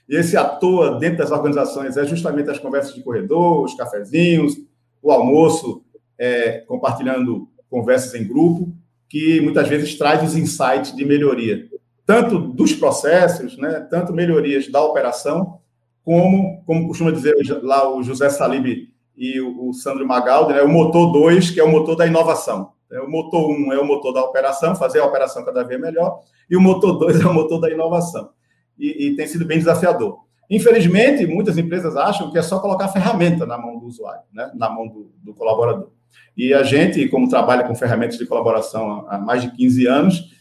E 0.09 0.17
esse 0.17 0.37
à 0.37 0.45
toa 0.45 0.99
dentro 0.99 1.19
das 1.19 1.33
organizações 1.33 1.97
é 1.97 2.07
justamente 2.07 2.49
as 2.49 2.59
conversas 2.59 2.95
de 2.95 3.03
corredor, 3.03 3.65
os 3.65 3.75
cafezinhos, 3.75 4.55
o 5.03 5.11
almoço, 5.11 5.85
é, 6.17 6.61
compartilhando 6.61 7.49
conversas 7.69 8.15
em 8.15 8.27
grupo, 8.27 8.73
que 9.09 9.41
muitas 9.41 9.69
vezes 9.69 9.99
traz 9.99 10.23
os 10.23 10.37
insights 10.37 10.95
de 10.95 11.05
melhoria, 11.05 11.69
tanto 12.07 12.39
dos 12.39 12.73
processos, 12.73 13.59
né, 13.59 13.87
tanto 13.91 14.13
melhorias 14.13 14.71
da 14.71 14.83
operação, 14.83 15.61
como, 16.03 16.63
como 16.65 16.87
costuma 16.87 17.11
dizer 17.11 17.35
lá 17.63 17.95
o 17.95 18.03
José 18.03 18.31
Salib 18.31 18.89
e 19.19 19.41
o, 19.41 19.69
o 19.69 19.75
Sandro 19.75 20.07
Magaldi, 20.07 20.55
né, 20.55 20.63
o 20.63 20.69
motor 20.69 21.13
2, 21.13 21.51
que 21.51 21.59
é 21.59 21.65
o 21.65 21.71
motor 21.71 21.97
da 21.97 22.07
inovação. 22.07 22.71
É, 22.91 23.01
o 23.01 23.11
motor 23.11 23.51
1 23.51 23.53
um 23.53 23.73
é 23.73 23.79
o 23.79 23.85
motor 23.85 24.15
da 24.15 24.23
operação, 24.23 24.77
fazer 24.77 25.01
a 25.01 25.05
operação 25.05 25.45
cada 25.45 25.65
vez 25.65 25.79
melhor, 25.81 26.21
e 26.49 26.57
o 26.57 26.61
motor 26.61 26.99
2 26.99 27.21
é 27.21 27.27
o 27.27 27.35
motor 27.35 27.61
da 27.61 27.69
inovação. 27.69 28.31
E, 28.79 29.09
e, 29.09 29.17
tem 29.17 29.27
sido 29.27 29.45
bem 29.45 29.59
desafiador. 29.59 30.21
Infelizmente, 30.49 31.27
muitas 31.27 31.59
empresas 31.59 31.97
acham 31.97 32.31
que 32.31 32.39
é 32.39 32.43
só 32.43 32.61
colocar 32.61 32.89
ferramenta 32.89 33.45
na 33.45 33.59
mão 33.59 33.79
do 33.79 33.87
usuário, 33.87 34.23
né? 34.33 34.51
na 34.55 34.71
mão 34.71 34.87
do, 34.87 35.11
do 35.23 35.35
colaborador. 35.35 35.91
E 36.37 36.55
a 36.55 36.63
gente, 36.63 37.07
como 37.09 37.29
trabalha 37.29 37.65
com 37.65 37.75
ferramentas 37.75 38.17
de 38.17 38.25
colaboração 38.25 39.05
há 39.09 39.19
mais 39.19 39.43
de 39.43 39.51
15 39.51 39.87
anos, 39.87 40.39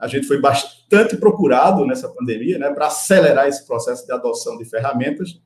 a 0.00 0.08
gente 0.08 0.26
foi 0.26 0.40
bastante 0.40 1.16
procurado 1.16 1.86
nessa 1.86 2.08
pandemia 2.08 2.58
né, 2.58 2.70
para 2.70 2.88
acelerar 2.88 3.46
esse 3.46 3.64
processo 3.64 4.04
de 4.04 4.12
adoção 4.12 4.58
de 4.58 4.64
ferramentas. 4.64 5.40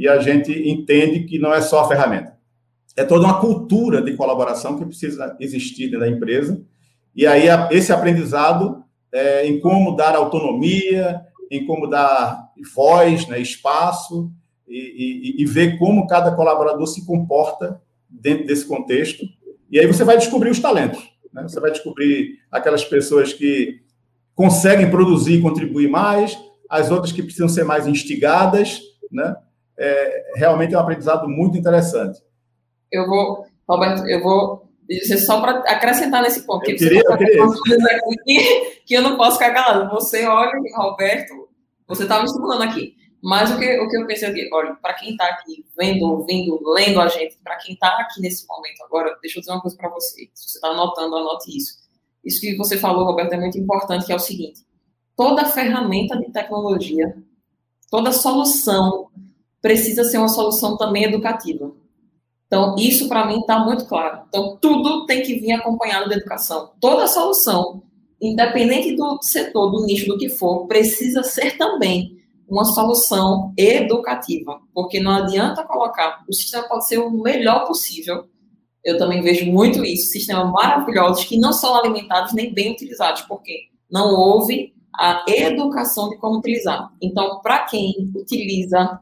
E 0.00 0.08
a 0.08 0.18
gente 0.18 0.50
entende 0.50 1.24
que 1.24 1.38
não 1.38 1.52
é 1.52 1.60
só 1.60 1.80
a 1.80 1.88
ferramenta, 1.88 2.34
é 2.96 3.04
toda 3.04 3.26
uma 3.26 3.38
cultura 3.38 4.00
de 4.00 4.14
colaboração 4.14 4.78
que 4.78 4.86
precisa 4.86 5.36
existir 5.38 5.90
dentro 5.90 6.00
da 6.00 6.08
empresa. 6.08 6.58
E 7.14 7.26
aí, 7.26 7.44
esse 7.70 7.92
aprendizado 7.92 8.82
é, 9.12 9.46
em 9.46 9.60
como 9.60 9.94
dar 9.94 10.16
autonomia, 10.16 11.20
em 11.50 11.66
como 11.66 11.86
dar 11.86 12.48
voz, 12.74 13.28
né, 13.28 13.38
espaço, 13.38 14.32
e, 14.66 15.36
e, 15.38 15.42
e 15.42 15.44
ver 15.44 15.78
como 15.78 16.06
cada 16.06 16.32
colaborador 16.32 16.86
se 16.86 17.04
comporta 17.04 17.78
dentro 18.08 18.46
desse 18.46 18.64
contexto. 18.64 19.26
E 19.70 19.78
aí 19.78 19.86
você 19.86 20.02
vai 20.02 20.16
descobrir 20.16 20.48
os 20.48 20.60
talentos. 20.60 21.12
Né? 21.30 21.42
Você 21.42 21.60
vai 21.60 21.72
descobrir 21.72 22.38
aquelas 22.50 22.84
pessoas 22.86 23.34
que 23.34 23.82
conseguem 24.34 24.90
produzir 24.90 25.34
e 25.34 25.42
contribuir 25.42 25.90
mais, 25.90 26.38
as 26.70 26.90
outras 26.90 27.12
que 27.12 27.22
precisam 27.22 27.50
ser 27.50 27.64
mais 27.64 27.86
instigadas. 27.86 28.80
Né? 29.12 29.36
É, 29.82 30.32
realmente 30.36 30.74
é 30.74 30.76
um 30.76 30.80
aprendizado 30.80 31.26
muito 31.26 31.56
interessante 31.56 32.20
eu 32.90 33.06
vou, 33.06 33.46
Roberto, 33.68 34.06
eu 34.08 34.22
vou 34.22 34.68
dizer 34.88 35.18
só 35.18 35.40
para 35.40 35.58
acrescentar 35.60 36.22
nesse 36.22 36.44
ponto. 36.44 36.68
Eu 36.68 36.76
queria, 36.76 37.02
eu 37.06 37.16
queria. 37.16 37.44
Aqui, 37.44 38.82
que 38.84 38.94
eu 38.94 39.02
não 39.02 39.16
posso 39.16 39.38
ficar 39.38 39.54
calado. 39.54 39.90
Você 39.90 40.26
olha, 40.26 40.52
Roberto, 40.76 41.48
você 41.86 42.02
está 42.02 42.18
me 42.18 42.24
estimulando 42.24 42.62
aqui. 42.62 42.96
Mas 43.22 43.50
o 43.50 43.58
que, 43.58 43.78
o 43.78 43.88
que 43.88 43.96
eu 43.98 44.06
pensei 44.06 44.28
aqui, 44.28 44.48
olha, 44.50 44.74
para 44.76 44.94
quem 44.94 45.10
está 45.10 45.26
aqui 45.26 45.64
vendo, 45.78 46.06
ouvindo, 46.06 46.58
lendo 46.72 47.00
a 47.00 47.06
gente, 47.06 47.36
para 47.44 47.56
quem 47.56 47.74
está 47.74 47.88
aqui 48.00 48.20
nesse 48.20 48.46
momento 48.48 48.82
agora, 48.82 49.14
deixa 49.20 49.38
eu 49.38 49.40
dizer 49.40 49.52
uma 49.52 49.60
coisa 49.60 49.76
para 49.76 49.90
você. 49.90 50.30
Se 50.32 50.48
você 50.48 50.58
está 50.58 50.68
anotando, 50.68 51.16
anote 51.16 51.54
isso. 51.54 51.78
Isso 52.24 52.40
que 52.40 52.56
você 52.56 52.78
falou, 52.78 53.04
Roberto, 53.04 53.34
é 53.34 53.38
muito 53.38 53.58
importante, 53.58 54.06
que 54.06 54.12
é 54.12 54.16
o 54.16 54.20
seguinte: 54.20 54.64
toda 55.14 55.44
ferramenta 55.44 56.18
de 56.18 56.32
tecnologia, 56.32 57.14
toda 57.90 58.10
solução 58.10 59.10
precisa 59.60 60.04
ser 60.04 60.18
uma 60.18 60.28
solução 60.28 60.76
também 60.76 61.04
educativa. 61.04 61.72
Então, 62.46 62.74
isso 62.76 63.08
para 63.08 63.26
mim 63.26 63.40
está 63.40 63.60
muito 63.60 63.86
claro. 63.86 64.22
Então, 64.28 64.58
tudo 64.60 65.06
tem 65.06 65.22
que 65.22 65.34
vir 65.34 65.52
acompanhado 65.52 66.08
da 66.08 66.16
educação. 66.16 66.72
Toda 66.80 67.06
solução, 67.06 67.82
independente 68.20 68.96
do 68.96 69.22
setor, 69.22 69.70
do 69.70 69.86
nicho, 69.86 70.06
do 70.06 70.18
que 70.18 70.28
for, 70.28 70.66
precisa 70.66 71.22
ser 71.22 71.56
também 71.56 72.18
uma 72.48 72.64
solução 72.64 73.54
educativa, 73.56 74.60
porque 74.74 74.98
não 74.98 75.12
adianta 75.12 75.62
colocar, 75.62 76.24
o 76.28 76.34
sistema 76.34 76.66
pode 76.66 76.88
ser 76.88 76.98
o 76.98 77.10
melhor 77.10 77.64
possível. 77.64 78.24
Eu 78.84 78.98
também 78.98 79.22
vejo 79.22 79.46
muito 79.46 79.84
isso, 79.84 80.10
sistemas 80.10 80.50
maravilhosos 80.50 81.24
que 81.24 81.38
não 81.38 81.52
são 81.52 81.76
alimentados 81.76 82.32
nem 82.32 82.52
bem 82.52 82.72
utilizados, 82.72 83.22
porque 83.22 83.68
não 83.88 84.16
houve 84.16 84.74
a 84.92 85.24
educação 85.28 86.08
de 86.10 86.18
como 86.18 86.38
utilizar. 86.38 86.90
Então, 87.00 87.40
para 87.40 87.60
quem 87.60 88.10
utiliza 88.16 88.98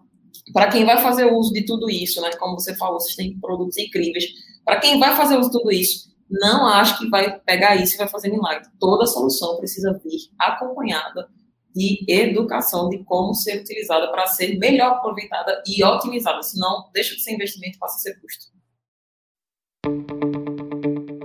para 0.52 0.68
quem 0.68 0.84
vai 0.84 0.98
fazer 1.02 1.32
uso 1.32 1.52
de 1.52 1.64
tudo 1.64 1.90
isso, 1.90 2.20
né? 2.20 2.30
Como 2.38 2.58
você 2.58 2.74
falou, 2.74 3.00
vocês 3.00 3.16
têm 3.16 3.38
produtos 3.38 3.76
incríveis. 3.76 4.24
Para 4.64 4.80
quem 4.80 4.98
vai 4.98 5.16
fazer 5.16 5.36
uso 5.36 5.50
de 5.50 5.58
tudo 5.58 5.72
isso, 5.72 6.08
não 6.30 6.66
acho 6.66 6.98
que 6.98 7.08
vai 7.08 7.38
pegar 7.40 7.76
isso 7.76 7.94
e 7.94 7.98
vai 7.98 8.08
fazer 8.08 8.30
milagre. 8.30 8.68
Toda 8.78 9.06
solução 9.06 9.56
precisa 9.56 9.98
vir 10.04 10.18
acompanhada 10.38 11.28
de 11.74 12.04
educação 12.08 12.88
de 12.88 13.04
como 13.04 13.34
ser 13.34 13.60
utilizada 13.60 14.10
para 14.10 14.26
ser 14.26 14.58
melhor 14.58 14.92
aproveitada 14.92 15.62
e 15.66 15.82
otimizada. 15.84 16.42
Senão, 16.42 16.90
deixa 16.92 17.14
de 17.14 17.22
ser 17.22 17.34
investimento 17.34 17.76
e 17.76 17.78
passa 17.78 17.96
a 17.96 18.00
ser 18.00 18.20
custo. 18.20 18.58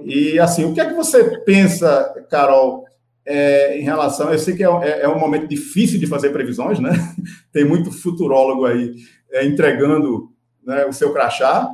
E 0.06 0.40
assim, 0.40 0.64
o 0.64 0.74
que 0.74 0.82
é 0.82 0.86
que 0.86 0.94
você 0.94 1.40
pensa, 1.40 2.26
Carol, 2.30 2.86
é, 3.26 3.80
em 3.80 3.84
relação. 3.84 4.32
Eu 4.32 4.40
sei 4.40 4.56
que 4.56 4.64
é, 4.64 4.68
é, 4.68 5.02
é, 5.02 5.10
um 5.10 5.20
momento 5.20 5.48
difícil 5.48 6.00
de 6.00 6.08
fazer 6.08 6.30
previsões, 6.32 6.80
né? 6.80 6.92
Tem 7.52 7.64
muito 7.64 7.92
futurólogo 7.92 8.66
aí 8.66 8.96
é, 9.32 9.46
entregando 9.46 10.32
né, 10.64 10.86
o 10.86 10.94
seu 10.94 11.12
crachá, 11.14 11.70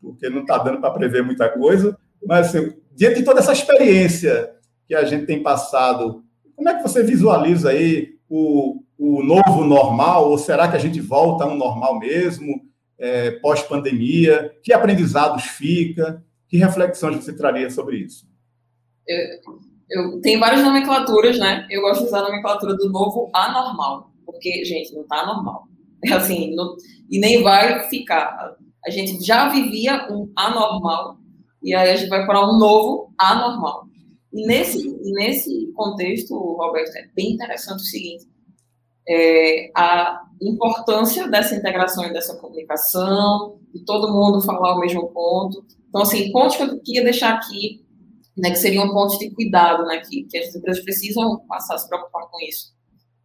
porque 0.00 0.28
não 0.28 0.42
está 0.42 0.58
dando 0.58 0.80
para 0.80 0.90
prever 0.90 1.22
muita 1.22 1.48
coisa. 1.48 1.96
Mas, 2.26 2.48
assim, 2.48 2.74
diante 2.94 3.16
de 3.16 3.24
toda 3.24 3.40
essa 3.40 3.52
experiência 3.52 4.50
que 4.86 4.94
a 4.94 5.04
gente 5.04 5.26
tem 5.26 5.42
passado, 5.42 6.22
como 6.54 6.68
é 6.68 6.74
que 6.74 6.82
você 6.82 7.02
visualiza 7.02 7.70
aí 7.70 8.14
o, 8.28 8.82
o 8.98 9.22
novo 9.22 9.64
normal? 9.64 10.30
Ou 10.30 10.38
será 10.38 10.68
que 10.68 10.76
a 10.76 10.80
gente 10.80 11.00
volta 11.00 11.44
a 11.44 11.46
um 11.46 11.56
normal 11.56 11.98
mesmo, 11.98 12.62
é, 12.98 13.32
pós-pandemia? 13.32 14.54
Que 14.62 14.72
aprendizados 14.72 15.44
fica? 15.44 16.22
Que 16.48 16.56
reflexões 16.56 17.16
você 17.16 17.34
traria 17.34 17.70
sobre 17.70 17.96
isso? 17.98 18.26
Eu 19.06 19.73
eu, 19.90 20.20
tem 20.20 20.38
várias 20.38 20.62
nomenclaturas, 20.62 21.38
né? 21.38 21.66
Eu 21.70 21.82
gosto 21.82 22.00
de 22.00 22.06
usar 22.06 22.20
a 22.20 22.28
nomenclatura 22.28 22.74
do 22.74 22.90
novo 22.90 23.30
anormal, 23.34 24.10
porque, 24.24 24.64
gente, 24.64 24.94
não 24.94 25.04
tá 25.04 25.26
normal. 25.26 25.64
É 26.04 26.12
assim, 26.12 26.54
não, 26.54 26.76
e 27.10 27.18
nem 27.18 27.42
vai 27.42 27.88
ficar. 27.88 28.54
A 28.84 28.90
gente 28.90 29.24
já 29.24 29.48
vivia 29.48 30.06
um 30.10 30.30
anormal, 30.36 31.16
e 31.62 31.74
aí 31.74 31.90
a 31.90 31.96
gente 31.96 32.10
vai 32.10 32.26
para 32.26 32.46
um 32.46 32.58
novo 32.58 33.12
anormal. 33.18 33.86
E 34.32 34.46
nesse, 34.46 34.86
nesse 35.12 35.72
contexto, 35.74 36.34
Roberto, 36.34 36.96
é 36.96 37.08
bem 37.14 37.32
interessante 37.32 37.80
o 37.80 37.86
seguinte: 37.86 38.26
é, 39.08 39.70
a 39.76 40.24
importância 40.42 41.28
dessa 41.28 41.54
integração 41.54 42.04
e 42.04 42.12
dessa 42.12 42.36
comunicação, 42.36 43.58
de 43.72 43.84
todo 43.84 44.12
mundo 44.12 44.44
falar 44.44 44.76
o 44.76 44.80
mesmo 44.80 45.08
ponto. 45.08 45.64
Então, 45.88 46.02
assim, 46.02 46.32
pontos 46.32 46.56
que 46.56 46.62
eu 46.62 46.80
queria 46.80 47.04
deixar 47.04 47.34
aqui 47.34 47.83
né, 48.36 48.50
que 48.50 48.56
seriam 48.56 48.92
pontos 48.92 49.18
de 49.18 49.30
cuidado, 49.30 49.84
né, 49.84 49.98
que, 49.98 50.24
que 50.24 50.38
as 50.38 50.54
empresas 50.54 50.82
precisam 50.82 51.40
passar 51.46 51.74
a 51.74 51.78
se 51.78 51.88
preocupar 51.88 52.28
com 52.30 52.38
isso. 52.40 52.72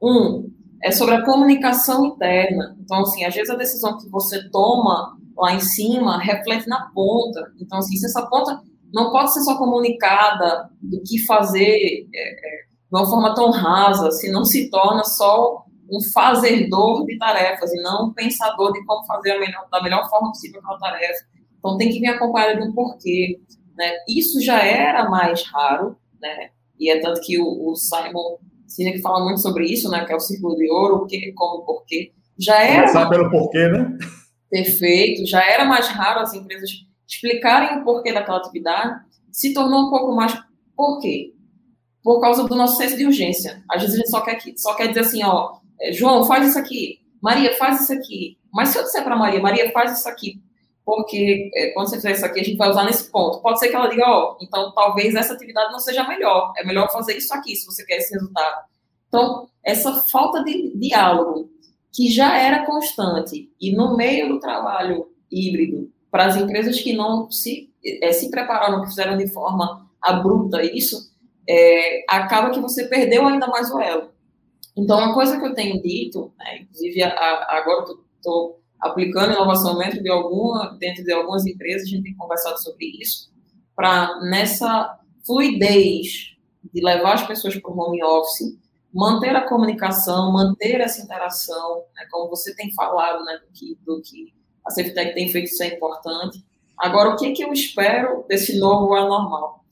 Um, 0.01 0.51
é 0.83 0.91
sobre 0.91 1.15
a 1.15 1.25
comunicação 1.25 2.05
interna. 2.05 2.77
Então, 2.79 3.01
assim, 3.01 3.25
às 3.25 3.33
vezes 3.33 3.49
a 3.49 3.55
decisão 3.55 3.97
que 3.97 4.09
você 4.09 4.49
toma 4.49 5.17
lá 5.37 5.53
em 5.53 5.59
cima 5.59 6.19
reflete 6.19 6.67
na 6.67 6.89
ponta. 6.93 7.51
Então, 7.59 7.79
assim, 7.79 7.95
se 7.97 8.05
essa 8.05 8.25
ponta 8.27 8.61
não 8.93 9.11
pode 9.11 9.33
ser 9.33 9.41
só 9.41 9.57
comunicada 9.57 10.69
do 10.81 11.01
que 11.03 11.25
fazer 11.25 12.07
é, 12.13 12.31
é, 12.31 12.61
de 12.91 12.97
uma 12.97 13.05
forma 13.05 13.35
tão 13.35 13.51
rasa, 13.51 14.11
se 14.11 14.31
não 14.31 14.43
se 14.43 14.69
torna 14.69 15.03
só 15.03 15.65
um 15.91 15.99
fazedor 16.13 17.05
de 17.05 17.17
tarefas 17.17 17.71
e 17.73 17.81
não 17.81 18.07
um 18.07 18.13
pensador 18.13 18.71
de 18.71 18.83
como 18.85 19.05
fazer 19.05 19.39
melhor, 19.39 19.67
da 19.71 19.81
melhor 19.81 20.07
forma 20.09 20.29
possível 20.29 20.59
aquela 20.59 20.79
tarefa. 20.79 21.25
Então, 21.57 21.77
tem 21.77 21.89
que 21.89 21.99
vir 21.99 22.07
acompanhado 22.07 22.61
de 22.61 22.67
um 22.67 22.73
porquê. 22.73 23.39
Né? 23.79 23.93
Isso 24.09 24.41
já 24.41 24.61
era 24.61 25.09
mais 25.09 25.41
raro, 25.43 25.95
né? 26.21 26.49
e 26.77 26.91
é 26.91 26.99
tanto 26.99 27.21
que 27.21 27.39
o, 27.39 27.69
o 27.69 27.75
Simon 27.77 28.37
Sinek 28.67 29.01
fala 29.01 29.23
muito 29.23 29.39
sobre 29.39 29.63
isso, 29.65 29.89
né? 29.89 30.03
que 30.03 30.11
é 30.11 30.15
o 30.17 30.19
círculo 30.19 30.57
de 30.57 30.69
ouro, 30.69 30.95
o 30.97 31.05
que, 31.05 31.31
como, 31.31 31.63
porquê. 31.63 32.11
Já 32.37 32.61
era. 32.61 32.81
Começar 32.81 33.09
pelo 33.09 33.31
porquê, 33.31 33.69
né? 33.69 33.97
Perfeito. 34.49 35.25
Já 35.25 35.41
era 35.49 35.63
mais 35.63 35.87
raro 35.87 36.19
as 36.19 36.33
empresas 36.33 36.69
explicarem 37.07 37.79
o 37.79 37.85
porquê 37.85 38.11
daquela 38.11 38.39
atividade, 38.39 38.99
se 39.31 39.53
tornou 39.53 39.87
um 39.87 39.89
pouco 39.89 40.13
mais 40.13 40.37
por 40.75 40.99
quê? 40.99 41.33
Por 42.03 42.19
causa 42.19 42.43
do 42.43 42.55
nosso 42.55 42.75
senso 42.75 42.97
de 42.97 43.05
urgência. 43.05 43.63
Às 43.69 43.81
vezes 43.81 43.95
a 43.95 43.99
gente 43.99 44.09
só 44.09 44.21
quer, 44.21 44.39
só 44.57 44.75
quer 44.75 44.87
dizer 44.89 45.01
assim, 45.01 45.23
ó, 45.23 45.57
é, 45.79 45.93
João, 45.93 46.25
faz 46.25 46.49
isso 46.49 46.59
aqui. 46.59 46.99
Maria, 47.21 47.55
faz 47.57 47.81
isso 47.81 47.93
aqui. 47.93 48.37
Mas 48.53 48.69
se 48.69 48.77
eu 48.77 48.83
disser 48.83 49.03
para 49.03 49.15
Maria, 49.15 49.41
Maria, 49.41 49.71
faz 49.71 49.97
isso 49.97 50.07
aqui, 50.09 50.41
porque 50.89 51.51
é, 51.53 51.67
quando 51.69 51.87
você 51.87 51.97
fizer 51.97 52.13
isso 52.13 52.25
aqui, 52.25 52.39
a 52.39 52.43
gente 52.43 52.57
vai 52.57 52.67
usar 52.67 52.83
nesse 52.83 53.11
ponto. 53.11 53.39
Pode 53.43 53.59
ser 53.59 53.69
que 53.69 53.75
ela 53.75 53.87
diga, 53.87 54.07
ó, 54.07 54.31
oh, 54.31 54.43
então 54.43 54.73
talvez 54.73 55.13
essa 55.13 55.33
atividade 55.33 55.71
não 55.71 55.77
seja 55.77 56.07
melhor, 56.07 56.51
é 56.57 56.65
melhor 56.65 56.91
fazer 56.91 57.15
isso 57.15 57.31
aqui 57.31 57.55
se 57.55 57.67
você 57.67 57.85
quer 57.85 57.97
esse 57.97 58.11
resultado. 58.11 58.65
Então, 59.07 59.47
essa 59.63 59.93
falta 60.11 60.43
de 60.43 60.75
diálogo, 60.75 61.47
que 61.93 62.09
já 62.09 62.35
era 62.39 62.65
constante 62.65 63.51
e 63.61 63.71
no 63.71 63.95
meio 63.95 64.29
do 64.29 64.39
trabalho 64.39 65.11
híbrido, 65.31 65.91
para 66.09 66.25
as 66.25 66.35
empresas 66.35 66.81
que 66.81 66.93
não 66.93 67.29
se, 67.29 67.71
é, 68.01 68.11
se 68.11 68.31
prepararam, 68.31 68.81
que 68.81 68.87
fizeram 68.87 69.15
de 69.15 69.27
forma 69.27 69.87
abrupta 70.01 70.63
isso, 70.63 71.13
é, 71.47 72.03
acaba 72.09 72.49
que 72.49 72.59
você 72.59 72.87
perdeu 72.87 73.27
ainda 73.27 73.45
mais 73.45 73.71
o 73.71 73.79
elo. 73.79 74.09
Então, 74.75 74.97
uma 74.97 75.13
coisa 75.13 75.39
que 75.39 75.45
eu 75.45 75.53
tenho 75.53 75.79
dito, 75.83 76.33
né, 76.39 76.61
inclusive 76.61 77.03
a, 77.03 77.09
a, 77.09 77.57
agora 77.59 77.85
estou 78.17 78.59
aplicando 78.79 79.33
inovação 79.33 79.77
dentro 79.77 80.01
de, 80.01 80.09
alguma, 80.09 80.77
dentro 80.79 81.03
de 81.03 81.11
algumas 81.11 81.45
empresas, 81.45 81.83
a 81.83 81.91
gente 81.91 82.03
tem 82.03 82.15
conversado 82.15 82.61
sobre 82.61 82.85
isso, 83.01 83.31
para 83.75 84.19
nessa 84.21 84.97
fluidez 85.25 86.35
de 86.73 86.83
levar 86.83 87.13
as 87.13 87.27
pessoas 87.27 87.55
para 87.57 87.71
o 87.71 87.79
home 87.79 88.03
office, 88.03 88.57
manter 88.93 89.35
a 89.35 89.47
comunicação, 89.47 90.31
manter 90.31 90.81
essa 90.81 91.01
interação, 91.01 91.83
né, 91.95 92.05
como 92.09 92.29
você 92.29 92.55
tem 92.55 92.73
falado, 92.73 93.23
né, 93.23 93.37
do 93.37 93.51
que, 93.53 93.77
do 93.85 94.01
que 94.01 94.33
a 94.65 94.71
Ceftec 94.71 95.13
tem 95.13 95.31
feito, 95.31 95.45
isso 95.45 95.63
é 95.63 95.67
importante. 95.67 96.43
Agora, 96.77 97.09
o 97.09 97.15
que, 97.15 97.31
que 97.31 97.43
eu 97.43 97.51
espero 97.51 98.25
desse 98.27 98.57
novo 98.57 98.93
anormal? 98.93 99.63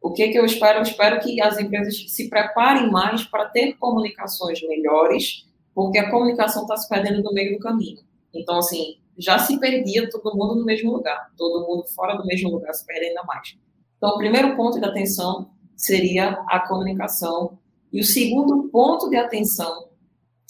O 0.00 0.12
que, 0.12 0.28
que 0.28 0.38
eu 0.38 0.44
espero? 0.44 0.78
Eu 0.78 0.82
espero 0.82 1.20
que 1.20 1.40
as 1.40 1.58
empresas 1.58 2.12
se 2.12 2.28
preparem 2.28 2.90
mais 2.90 3.24
para 3.24 3.46
ter 3.46 3.74
comunicações 3.74 4.60
melhores, 4.62 5.46
porque 5.74 5.98
a 5.98 6.10
comunicação 6.10 6.62
está 6.62 6.76
se 6.76 6.88
perdendo 6.88 7.22
no 7.22 7.32
meio 7.32 7.56
do 7.56 7.58
caminho. 7.58 7.98
Então, 8.38 8.58
assim, 8.58 8.96
já 9.18 9.38
se 9.38 9.58
perdia 9.58 10.08
todo 10.10 10.36
mundo 10.36 10.56
no 10.56 10.64
mesmo 10.64 10.92
lugar, 10.92 11.30
todo 11.36 11.66
mundo 11.66 11.86
fora 11.94 12.16
do 12.16 12.26
mesmo 12.26 12.50
lugar 12.50 12.72
se 12.74 12.84
perde 12.84 13.06
ainda 13.06 13.22
mais. 13.24 13.56
Então, 13.96 14.10
o 14.10 14.18
primeiro 14.18 14.56
ponto 14.56 14.78
de 14.78 14.84
atenção 14.84 15.50
seria 15.74 16.30
a 16.48 16.60
comunicação. 16.60 17.58
E 17.92 18.00
o 18.00 18.04
segundo 18.04 18.68
ponto 18.68 19.08
de 19.08 19.16
atenção 19.16 19.88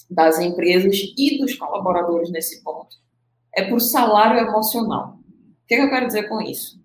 das 0.09 0.39
empresas 0.39 0.97
e 1.17 1.37
dos 1.37 1.55
colaboradores 1.55 2.31
nesse 2.31 2.63
ponto 2.63 2.95
é 3.55 3.73
o 3.73 3.79
salário 3.79 4.39
emocional. 4.39 5.17
O 5.63 5.67
que, 5.67 5.75
é 5.75 5.77
que 5.77 5.83
eu 5.83 5.89
quero 5.89 6.07
dizer 6.07 6.29
com 6.29 6.41
isso? 6.41 6.79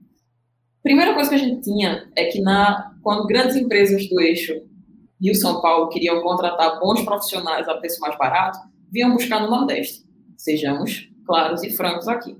Primeira 0.82 1.14
coisa 1.14 1.30
que 1.30 1.36
a 1.36 1.38
gente 1.38 1.62
tinha 1.62 2.10
é 2.16 2.24
que 2.24 2.40
na, 2.40 2.96
quando 3.02 3.26
grandes 3.26 3.54
empresas 3.56 4.08
do 4.08 4.20
eixo 4.20 4.62
Rio-São 5.20 5.60
Paulo 5.60 5.88
queriam 5.88 6.20
contratar 6.20 6.80
bons 6.80 7.02
profissionais 7.02 7.68
a 7.68 7.76
preço 7.76 8.00
mais 8.00 8.18
barato, 8.18 8.58
vinham 8.90 9.12
buscar 9.12 9.40
no 9.40 9.48
Nordeste. 9.48 10.04
Sejamos 10.42 11.08
claros 11.24 11.62
e 11.62 11.70
francos 11.70 12.08
aqui. 12.08 12.36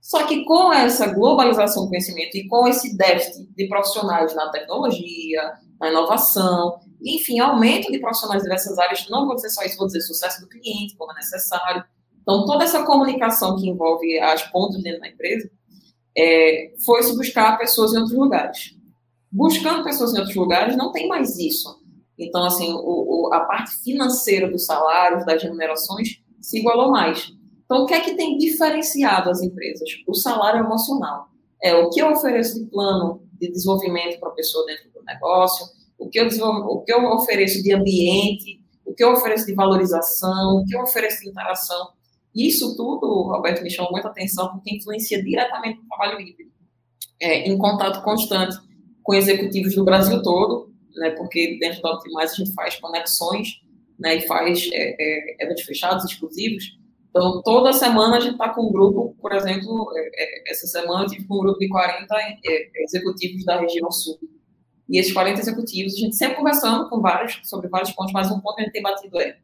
Só 0.00 0.26
que 0.26 0.42
com 0.46 0.72
essa 0.72 1.12
globalização 1.12 1.84
do 1.84 1.90
conhecimento 1.90 2.34
e 2.34 2.48
com 2.48 2.66
esse 2.66 2.96
déficit 2.96 3.46
de 3.54 3.68
profissionais 3.68 4.34
na 4.34 4.50
tecnologia, 4.50 5.52
na 5.78 5.90
inovação, 5.90 6.80
enfim, 7.04 7.40
aumento 7.40 7.92
de 7.92 7.98
profissionais 7.98 8.42
diversas 8.42 8.78
áreas, 8.78 9.06
não 9.10 9.26
vou 9.26 9.34
dizer 9.34 9.50
só 9.50 9.62
isso, 9.64 9.76
vou 9.76 9.86
dizer 9.86 10.00
sucesso 10.00 10.40
do 10.40 10.48
cliente, 10.48 10.96
como 10.96 11.12
é 11.12 11.16
necessário. 11.16 11.84
Então, 12.22 12.46
toda 12.46 12.64
essa 12.64 12.84
comunicação 12.84 13.54
que 13.56 13.68
envolve 13.68 14.18
as 14.18 14.42
pontas 14.50 14.82
dentro 14.82 15.00
da 15.00 15.08
empresa, 15.08 15.50
é, 16.16 16.72
foi 16.86 17.02
se 17.02 17.14
buscar 17.14 17.58
pessoas 17.58 17.92
em 17.92 17.98
outros 17.98 18.16
lugares. 18.16 18.74
Buscando 19.30 19.84
pessoas 19.84 20.14
em 20.14 20.18
outros 20.18 20.36
lugares, 20.36 20.74
não 20.74 20.90
tem 20.90 21.06
mais 21.06 21.38
isso. 21.38 21.82
Então, 22.18 22.44
assim, 22.44 22.72
o, 22.72 23.28
o, 23.28 23.34
a 23.34 23.40
parte 23.40 23.76
financeira 23.82 24.50
dos 24.50 24.64
salários, 24.64 25.26
das 25.26 25.42
remunerações, 25.42 26.22
se 26.40 26.58
igualou 26.58 26.90
mais. 26.90 27.30
Então, 27.72 27.84
o 27.84 27.86
que 27.86 27.94
é 27.94 28.00
que 28.00 28.14
tem 28.14 28.36
diferenciado 28.36 29.30
as 29.30 29.40
empresas? 29.40 29.88
O 30.06 30.12
salário 30.12 30.62
emocional. 30.62 31.28
É 31.62 31.74
o 31.74 31.88
que 31.88 32.02
eu 32.02 32.10
ofereço 32.10 32.62
de 32.62 32.68
plano 32.68 33.22
de 33.40 33.50
desenvolvimento 33.50 34.20
para 34.20 34.28
a 34.28 34.32
pessoa 34.32 34.66
dentro 34.66 34.90
do 34.92 35.02
negócio, 35.02 35.64
o 35.98 36.06
que, 36.10 36.20
eu 36.20 36.26
o 36.26 36.82
que 36.82 36.92
eu 36.92 37.02
ofereço 37.12 37.62
de 37.62 37.72
ambiente, 37.72 38.60
o 38.84 38.92
que 38.92 39.02
eu 39.02 39.12
ofereço 39.12 39.46
de 39.46 39.54
valorização, 39.54 40.58
o 40.58 40.66
que 40.66 40.76
eu 40.76 40.82
ofereço 40.82 41.22
de 41.22 41.30
interação. 41.30 41.92
Isso 42.34 42.76
tudo, 42.76 43.06
Roberto, 43.30 43.62
me 43.62 43.70
chamou 43.70 43.90
muita 43.90 44.08
atenção 44.08 44.50
porque 44.52 44.76
influencia 44.76 45.22
diretamente 45.22 45.80
no 45.80 45.88
trabalho 45.88 46.20
híbrido. 46.20 46.52
É, 47.18 47.48
em 47.48 47.56
contato 47.56 48.02
constante 48.02 48.54
com 49.02 49.14
executivos 49.14 49.74
do 49.74 49.84
Brasil 49.84 50.20
todo, 50.22 50.70
né, 50.96 51.10
porque 51.12 51.56
dentro 51.58 51.80
da 51.80 51.92
Optimize 51.92 52.34
a 52.34 52.36
gente 52.36 52.52
faz 52.52 52.76
conexões 52.76 53.62
né, 53.98 54.16
e 54.16 54.26
faz 54.26 54.68
é, 54.74 54.96
é, 54.98 55.44
eventos 55.44 55.62
fechados, 55.62 56.04
exclusivos. 56.04 56.81
Então, 57.12 57.42
toda 57.42 57.74
semana 57.74 58.16
a 58.16 58.20
gente 58.20 58.32
está 58.32 58.48
com 58.48 58.68
um 58.68 58.72
grupo, 58.72 59.14
por 59.20 59.34
exemplo, 59.34 59.86
é, 59.94 60.48
é, 60.48 60.50
essa 60.50 60.66
semana 60.66 61.04
eu 61.04 61.08
tive 61.08 61.26
com 61.26 61.34
um 61.34 61.40
grupo 61.40 61.58
de 61.58 61.68
40 61.68 62.06
é, 62.14 62.82
executivos 62.84 63.44
da 63.44 63.60
região 63.60 63.90
sul. 63.90 64.18
E 64.88 64.98
esses 64.98 65.12
40 65.12 65.38
executivos, 65.38 65.92
a 65.92 65.98
gente 65.98 66.16
sempre 66.16 66.36
conversando 66.36 66.88
com 66.88 67.02
vários, 67.02 67.38
sobre 67.44 67.68
vários 67.68 67.92
pontos, 67.92 68.14
mas 68.14 68.30
um 68.30 68.40
ponto 68.40 68.56
que 68.56 68.62
a 68.62 68.64
gente 68.64 68.72
tem 68.72 68.82
batido 68.82 69.20
é 69.20 69.36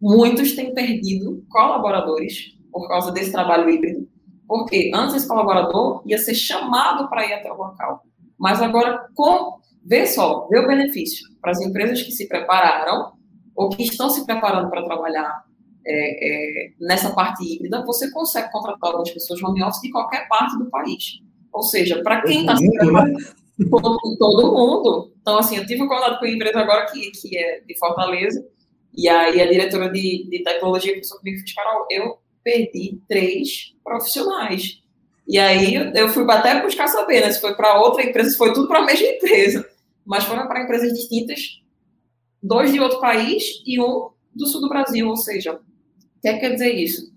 muitos 0.00 0.54
têm 0.54 0.72
perdido 0.72 1.44
colaboradores 1.48 2.56
por 2.70 2.88
causa 2.88 3.10
desse 3.10 3.30
trabalho 3.32 3.68
híbrido, 3.68 4.08
porque 4.48 4.90
antes 4.94 5.16
esse 5.16 5.28
colaborador 5.28 6.02
ia 6.06 6.18
ser 6.18 6.34
chamado 6.34 7.08
para 7.08 7.26
ir 7.26 7.34
até 7.34 7.52
o 7.52 7.56
local, 7.56 8.02
mas 8.38 8.60
agora 8.62 9.08
com 9.14 9.60
vê 9.84 10.06
só, 10.06 10.48
vê 10.48 10.58
o 10.58 10.66
benefício 10.66 11.24
para 11.40 11.52
as 11.52 11.60
empresas 11.60 12.02
que 12.02 12.10
se 12.12 12.28
prepararam 12.28 13.12
ou 13.54 13.68
que 13.68 13.82
estão 13.82 14.10
se 14.10 14.24
preparando 14.24 14.70
para 14.70 14.84
trabalhar 14.84 15.44
é, 15.84 16.66
é, 16.66 16.70
nessa 16.80 17.10
parte 17.10 17.44
híbrida, 17.44 17.84
você 17.84 18.10
consegue 18.10 18.50
contratar 18.50 18.90
algumas 18.90 19.10
pessoas 19.10 19.42
home 19.42 19.62
office 19.62 19.80
de 19.80 19.90
qualquer 19.90 20.28
parte 20.28 20.58
do 20.58 20.70
país. 20.70 21.20
Ou 21.52 21.62
seja, 21.62 22.02
para 22.02 22.22
quem 22.22 22.40
está 22.40 22.54
né? 22.54 23.14
todo, 23.70 23.98
todo 24.18 24.52
mundo. 24.52 25.12
Então, 25.20 25.38
assim, 25.38 25.56
eu 25.56 25.66
tive 25.66 25.82
um 25.82 25.88
contato 25.88 26.18
com 26.18 26.24
uma 26.24 26.34
empresa 26.34 26.60
agora 26.60 26.86
que, 26.86 27.10
que 27.10 27.36
é 27.36 27.60
de 27.60 27.78
Fortaleza, 27.78 28.44
e 28.96 29.08
aí 29.08 29.40
a 29.40 29.50
diretora 29.50 29.90
de, 29.90 30.28
de 30.28 30.42
tecnologia 30.42 30.94
pensou 30.94 31.18
comigo 31.18 31.38
e 31.38 31.42
disse, 31.42 31.54
Carol, 31.54 31.86
eu 31.90 32.18
perdi 32.42 33.00
três 33.08 33.74
profissionais. 33.82 34.82
E 35.26 35.38
aí 35.38 35.74
eu 35.94 36.08
fui 36.08 36.24
até 36.30 36.60
buscar 36.60 36.88
saber, 36.88 37.20
né, 37.20 37.30
se 37.30 37.40
foi 37.40 37.54
para 37.54 37.80
outra 37.80 38.02
empresa, 38.02 38.30
se 38.30 38.36
foi 38.36 38.52
tudo 38.52 38.68
para 38.68 38.80
a 38.80 38.84
mesma 38.84 39.06
empresa. 39.06 39.68
Mas 40.04 40.24
foram 40.24 40.46
para 40.46 40.62
empresas 40.62 40.92
distintas, 40.92 41.62
dois 42.42 42.72
de 42.72 42.80
outro 42.80 43.00
país 43.00 43.62
e 43.64 43.80
um 43.80 44.10
do 44.34 44.46
sul 44.46 44.60
do 44.60 44.68
Brasil. 44.68 45.08
Ou 45.08 45.16
seja, 45.16 45.60
o 46.22 46.24
que 46.24 46.28
é 46.28 46.38
quer 46.38 46.52
dizer 46.52 46.72
isso? 46.72 47.12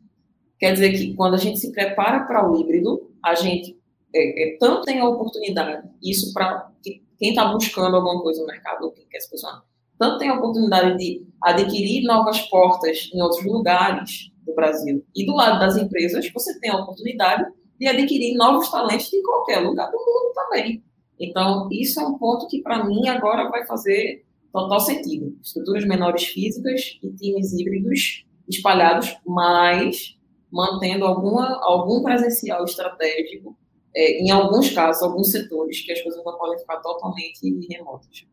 Quer 0.57 0.73
dizer 0.73 0.91
que 0.93 1.13
quando 1.13 1.35
a 1.35 1.37
gente 1.37 1.59
se 1.59 1.71
prepara 1.71 2.21
para 2.21 2.49
o 2.49 2.59
híbrido, 2.59 3.11
a 3.23 3.35
gente 3.35 3.77
é, 4.15 4.55
é, 4.55 4.57
tanto 4.57 4.81
tem 4.81 4.99
a 4.99 5.07
oportunidade, 5.07 5.87
isso 6.01 6.33
para 6.33 6.71
quem 6.81 7.29
está 7.29 7.45
buscando 7.45 7.95
alguma 7.95 8.19
coisa 8.23 8.41
no 8.41 8.47
mercado, 8.47 8.85
ou 8.85 8.91
quem 8.91 9.05
quer 9.07 9.19
se 9.19 9.29
posicionar, 9.29 9.63
tanto 9.99 10.17
tem 10.17 10.29
a 10.29 10.33
oportunidade 10.33 10.97
de 10.97 11.23
adquirir 11.39 12.03
novas 12.03 12.41
portas 12.49 13.11
em 13.13 13.21
outros 13.21 13.45
lugares 13.45 14.31
do 14.43 14.55
Brasil. 14.55 15.05
E 15.15 15.23
do 15.23 15.35
lado 15.35 15.59
das 15.59 15.77
empresas, 15.77 16.27
você 16.33 16.59
tem 16.59 16.71
a 16.71 16.77
oportunidade 16.77 17.45
de 17.79 17.87
adquirir 17.87 18.35
novos 18.35 18.71
talentos 18.71 19.13
em 19.13 19.21
qualquer 19.21 19.59
lugar 19.59 19.91
do 19.91 19.97
mundo 19.97 20.33
também. 20.33 20.83
Então, 21.19 21.69
isso 21.71 21.99
é 21.99 22.07
um 22.07 22.17
ponto 22.17 22.47
que, 22.47 22.61
para 22.63 22.83
mim, 22.83 23.07
agora 23.07 23.49
vai 23.49 23.65
fazer 23.67 24.25
total 24.51 24.79
sentido. 24.79 25.37
Estruturas 25.43 25.85
menores 25.85 26.23
físicas 26.23 26.97
e 27.03 27.09
times 27.11 27.53
híbridos 27.53 28.25
espalhados, 28.47 29.15
mas 29.25 30.17
mantendo 30.51 31.05
alguma, 31.05 31.59
algum 31.63 32.01
presencial 32.03 32.63
estratégico, 32.63 33.57
é, 33.95 34.21
em 34.21 34.29
alguns 34.31 34.69
casos, 34.71 35.03
alguns 35.03 35.31
setores, 35.31 35.81
que 35.81 35.91
as 35.91 36.01
coisas 36.01 36.23
não 36.23 36.37
podem 36.37 36.59
ficar 36.59 36.77
totalmente 36.77 37.67
remotas. 37.69 38.25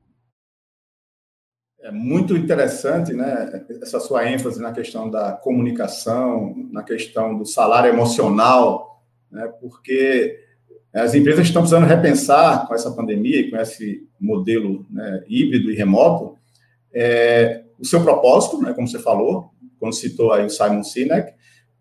É 1.80 1.90
muito 1.90 2.36
interessante, 2.36 3.12
né, 3.12 3.66
essa 3.82 3.98
sua 3.98 4.30
ênfase 4.30 4.62
na 4.62 4.72
questão 4.72 5.10
da 5.10 5.32
comunicação, 5.32 6.54
na 6.70 6.84
questão 6.84 7.36
do 7.36 7.44
salário 7.44 7.90
emocional, 7.90 9.02
né, 9.30 9.48
porque 9.60 10.38
as 10.94 11.14
empresas 11.14 11.46
estão 11.46 11.62
precisando 11.62 11.86
repensar 11.86 12.68
com 12.68 12.74
essa 12.74 12.92
pandemia 12.92 13.40
e 13.40 13.50
com 13.50 13.56
esse 13.56 14.06
modelo 14.20 14.86
né, 14.90 15.24
híbrido 15.26 15.72
e 15.72 15.74
remoto 15.74 16.38
é, 16.94 17.64
o 17.78 17.84
seu 17.84 18.02
propósito, 18.02 18.60
né, 18.60 18.72
como 18.74 18.86
você 18.86 18.98
falou, 18.98 19.51
quando 19.82 19.96
citou 19.96 20.32
aí 20.32 20.46
o 20.46 20.48
Simon 20.48 20.84
Sinek, 20.84 21.32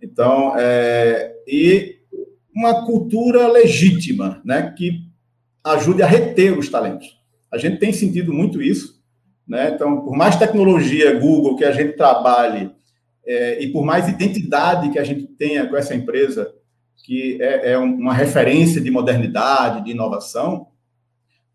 então, 0.01 0.57
é, 0.57 1.35
e 1.47 1.99
uma 2.51 2.83
cultura 2.83 3.47
legítima, 3.47 4.41
né, 4.43 4.73
que 4.75 5.03
ajude 5.63 6.01
a 6.01 6.07
reter 6.07 6.57
os 6.57 6.67
talentos. 6.67 7.15
A 7.53 7.59
gente 7.59 7.77
tem 7.77 7.93
sentido 7.93 8.33
muito 8.33 8.59
isso, 8.59 8.99
né? 9.47 9.71
Então, 9.75 10.01
por 10.01 10.17
mais 10.17 10.35
tecnologia 10.35 11.19
Google 11.19 11.55
que 11.55 11.63
a 11.63 11.71
gente 11.71 11.95
trabalhe 11.95 12.71
é, 13.23 13.61
e 13.61 13.71
por 13.71 13.85
mais 13.85 14.09
identidade 14.09 14.89
que 14.89 14.97
a 14.97 15.03
gente 15.03 15.27
tenha 15.27 15.67
com 15.67 15.77
essa 15.77 15.93
empresa, 15.93 16.51
que 17.05 17.39
é, 17.39 17.73
é 17.73 17.77
uma 17.77 18.15
referência 18.15 18.81
de 18.81 18.89
modernidade, 18.89 19.85
de 19.85 19.91
inovação, 19.91 20.69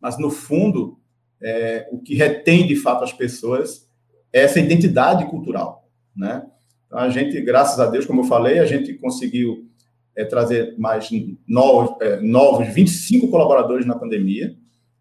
mas 0.00 0.16
no 0.16 0.30
fundo, 0.30 0.96
é, 1.42 1.88
o 1.90 1.98
que 1.98 2.14
retém 2.14 2.68
de 2.68 2.76
fato 2.76 3.02
as 3.02 3.12
pessoas 3.12 3.88
é 4.32 4.42
essa 4.42 4.61
identidade 4.61 5.24
cultural, 5.26 5.86
né? 6.16 6.44
Então, 6.87 6.98
a 6.98 7.09
gente, 7.09 7.40
graças 7.40 7.79
a 7.81 7.87
Deus, 7.87 8.07
como 8.07 8.22
eu 8.22 8.26
falei, 8.26 8.59
a 8.59 8.64
gente 8.64 8.94
conseguiu 8.94 9.66
é, 10.14 10.24
trazer 10.24 10.74
mais 10.79 11.09
novos, 11.46 11.96
é, 12.00 12.20
novos 12.20 12.72
25 12.72 13.29
colaboradores 13.29 13.85
na 13.85 13.98
pandemia, 13.98 14.57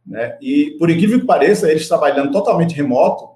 né? 0.06 0.38
E, 0.41 0.75
por 0.78 0.89
incrível 0.89 1.19
que 1.19 1.25
pareça, 1.25 1.69
eles 1.69 1.88
trabalhando 1.88 2.32
totalmente 2.32 2.75
remoto, 2.75 3.36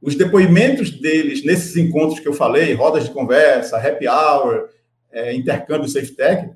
os 0.00 0.14
depoimentos 0.14 0.90
deles 0.90 1.44
nesses 1.44 1.76
encontros 1.76 2.20
que 2.20 2.28
eu 2.28 2.32
falei, 2.32 2.72
rodas 2.74 3.04
de 3.04 3.10
conversa, 3.10 3.78
happy 3.78 4.06
hour, 4.06 4.68
é, 5.10 5.34
intercâmbio 5.34 5.88
safe 5.88 6.14
tech, 6.14 6.50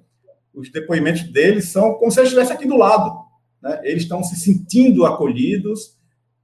os 0.54 0.70
depoimentos 0.70 1.24
deles 1.24 1.68
são 1.68 1.94
como 1.94 2.10
se 2.10 2.20
eles 2.20 2.28
estivessem 2.28 2.54
aqui 2.54 2.68
do 2.68 2.76
lado. 2.76 3.18
Né? 3.60 3.80
Eles 3.84 4.02
estão 4.02 4.22
se 4.22 4.36
sentindo 4.36 5.04
acolhidos 5.04 5.96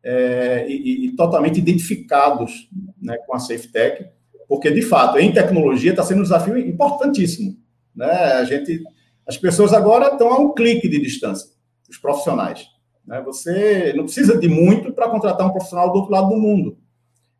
é, 0.02 0.66
e, 0.68 1.06
e, 1.06 1.16
totalmente 1.16 1.58
identificados 1.58 2.68
né, 3.00 3.16
com 3.26 3.34
a 3.34 3.38
safe 3.38 3.68
tech, 3.68 4.06
porque, 4.48 4.70
de 4.70 4.82
fato, 4.82 5.18
em 5.18 5.32
tecnologia 5.32 5.90
está 5.90 6.02
sendo 6.02 6.20
um 6.20 6.22
desafio 6.22 6.56
importantíssimo. 6.56 7.56
Né? 7.94 8.10
A 8.10 8.44
gente, 8.44 8.82
as 9.26 9.36
pessoas 9.36 9.72
agora 9.72 10.12
estão 10.12 10.32
a 10.32 10.38
um 10.38 10.54
clique 10.54 10.88
de 10.88 10.98
distância, 11.00 11.50
os 11.88 11.98
profissionais. 11.98 12.66
Né? 13.06 13.20
Você 13.22 13.92
não 13.94 14.04
precisa 14.04 14.38
de 14.38 14.48
muito 14.48 14.92
para 14.92 15.10
contratar 15.10 15.46
um 15.46 15.52
profissional 15.52 15.92
do 15.92 15.98
outro 15.98 16.12
lado 16.12 16.30
do 16.30 16.36
mundo. 16.36 16.78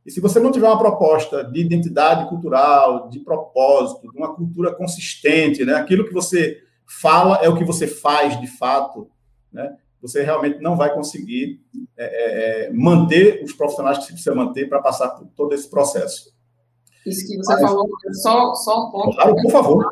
E 0.05 0.11
se 0.11 0.21
você 0.21 0.40
não 0.40 0.51
tiver 0.51 0.66
uma 0.66 0.79
proposta 0.79 1.44
de 1.44 1.61
identidade 1.61 2.29
cultural, 2.29 3.09
de 3.09 3.21
propósito, 3.21 4.11
de 4.11 4.16
uma 4.16 4.35
cultura 4.35 4.75
consistente, 4.75 5.64
né? 5.64 5.75
aquilo 5.75 6.07
que 6.07 6.12
você 6.12 6.59
fala 6.87 7.37
é 7.42 7.49
o 7.49 7.57
que 7.57 7.64
você 7.64 7.87
faz 7.87 8.40
de 8.40 8.47
fato, 8.47 9.11
né? 9.53 9.77
Você 10.00 10.22
realmente 10.22 10.61
não 10.61 10.76
vai 10.76 10.92
conseguir 10.94 11.61
é, 11.96 12.04
é, 12.04 12.66
é 12.66 12.72
manter 12.72 13.42
os 13.42 13.52
profissionais 13.52 13.98
que 13.98 14.04
você 14.04 14.12
precisa 14.12 14.34
manter 14.34 14.68
para 14.68 14.80
passar 14.80 15.11
por 15.11 15.26
todo 15.37 15.52
esse 15.54 15.68
processo. 15.68 16.32
Isso 17.06 17.26
que 17.26 17.37
você 17.37 17.52
Mas, 17.54 17.62
falou, 17.62 17.88
só, 18.12 18.54
só 18.54 18.87
um 18.87 18.90
ponto. 18.90 19.16
Claro, 19.16 19.37
por 19.37 19.50
favor. 19.50 19.87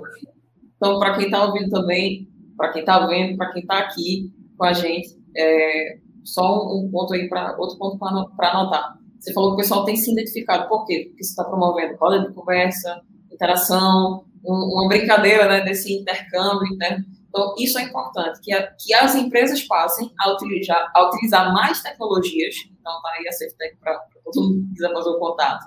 Então, 0.77 0.99
para 0.99 1.17
quem 1.17 1.27
está 1.27 1.45
ouvindo 1.45 1.71
também, 1.71 2.29
para 2.57 2.73
quem 2.73 2.81
está 2.81 3.07
vendo, 3.07 3.37
para 3.37 3.53
quem 3.53 3.63
está 3.63 3.79
aqui 3.79 4.31
com 4.57 4.65
a 4.65 4.73
gente, 4.73 5.09
é, 5.37 5.99
só 6.25 6.67
um 6.67 6.89
ponto 6.91 7.15
aí 7.15 7.29
para 7.29 7.57
outro 7.59 7.79
ponto 7.79 7.99
para 7.99 8.51
anotar. 8.51 8.99
Você 9.19 9.33
falou 9.33 9.51
que 9.51 9.55
o 9.55 9.59
pessoal 9.59 9.85
tem 9.85 9.97
se 9.97 10.13
identificado. 10.13 10.69
Por 10.69 10.85
quê? 10.85 11.07
Porque 11.09 11.25
você 11.25 11.31
está 11.31 11.45
promovendo 11.45 11.97
roda 11.97 12.21
de 12.21 12.35
conversa, 12.35 13.01
interação, 13.33 14.25
um, 14.45 14.53
uma 14.53 14.89
brincadeira 14.89 15.49
né, 15.49 15.63
desse 15.63 15.93
intercâmbio 15.93 16.73
interno. 16.73 17.05
Então, 17.37 17.55
isso 17.59 17.79
é 17.79 17.83
importante, 17.83 18.41
que, 18.43 18.51
a, 18.51 18.67
que 18.73 18.95
as 18.95 19.15
empresas 19.15 19.63
passem 19.65 20.11
a 20.19 20.33
utilizar, 20.33 20.91
a 20.95 21.07
utilizar 21.07 21.53
mais 21.53 21.83
tecnologias. 21.83 22.55
Então, 22.81 23.03
tá 23.03 23.11
aí 23.11 23.29
a 23.29 23.33
SafeTech 23.33 23.77
para 23.77 23.99
todo 24.25 24.43
mundo 24.43 24.67
que 24.69 24.75
quiser 24.75 24.93
fazer 24.95 25.11
o 25.11 25.19
contato. 25.19 25.67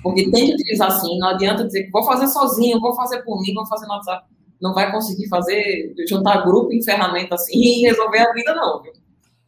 Porque 0.00 0.30
tem 0.30 0.46
que 0.46 0.54
utilizar 0.54 0.92
sim, 0.92 1.18
não 1.18 1.30
adianta 1.30 1.66
dizer 1.66 1.84
que 1.84 1.90
vou 1.90 2.04
fazer 2.04 2.28
sozinho, 2.28 2.78
vou 2.78 2.94
fazer 2.94 3.22
por 3.24 3.40
mim, 3.40 3.52
vou 3.52 3.66
fazer 3.66 3.86
no 3.86 3.94
WhatsApp. 3.94 4.28
Não 4.62 4.72
vai 4.72 4.92
conseguir 4.92 5.28
fazer, 5.28 5.92
juntar 6.08 6.44
grupo 6.44 6.72
em 6.72 6.82
ferramenta 6.84 7.34
assim 7.34 7.58
e 7.58 7.82
resolver 7.88 8.20
a 8.20 8.32
vida, 8.32 8.54
não. 8.54 8.80
Viu? 8.80 8.92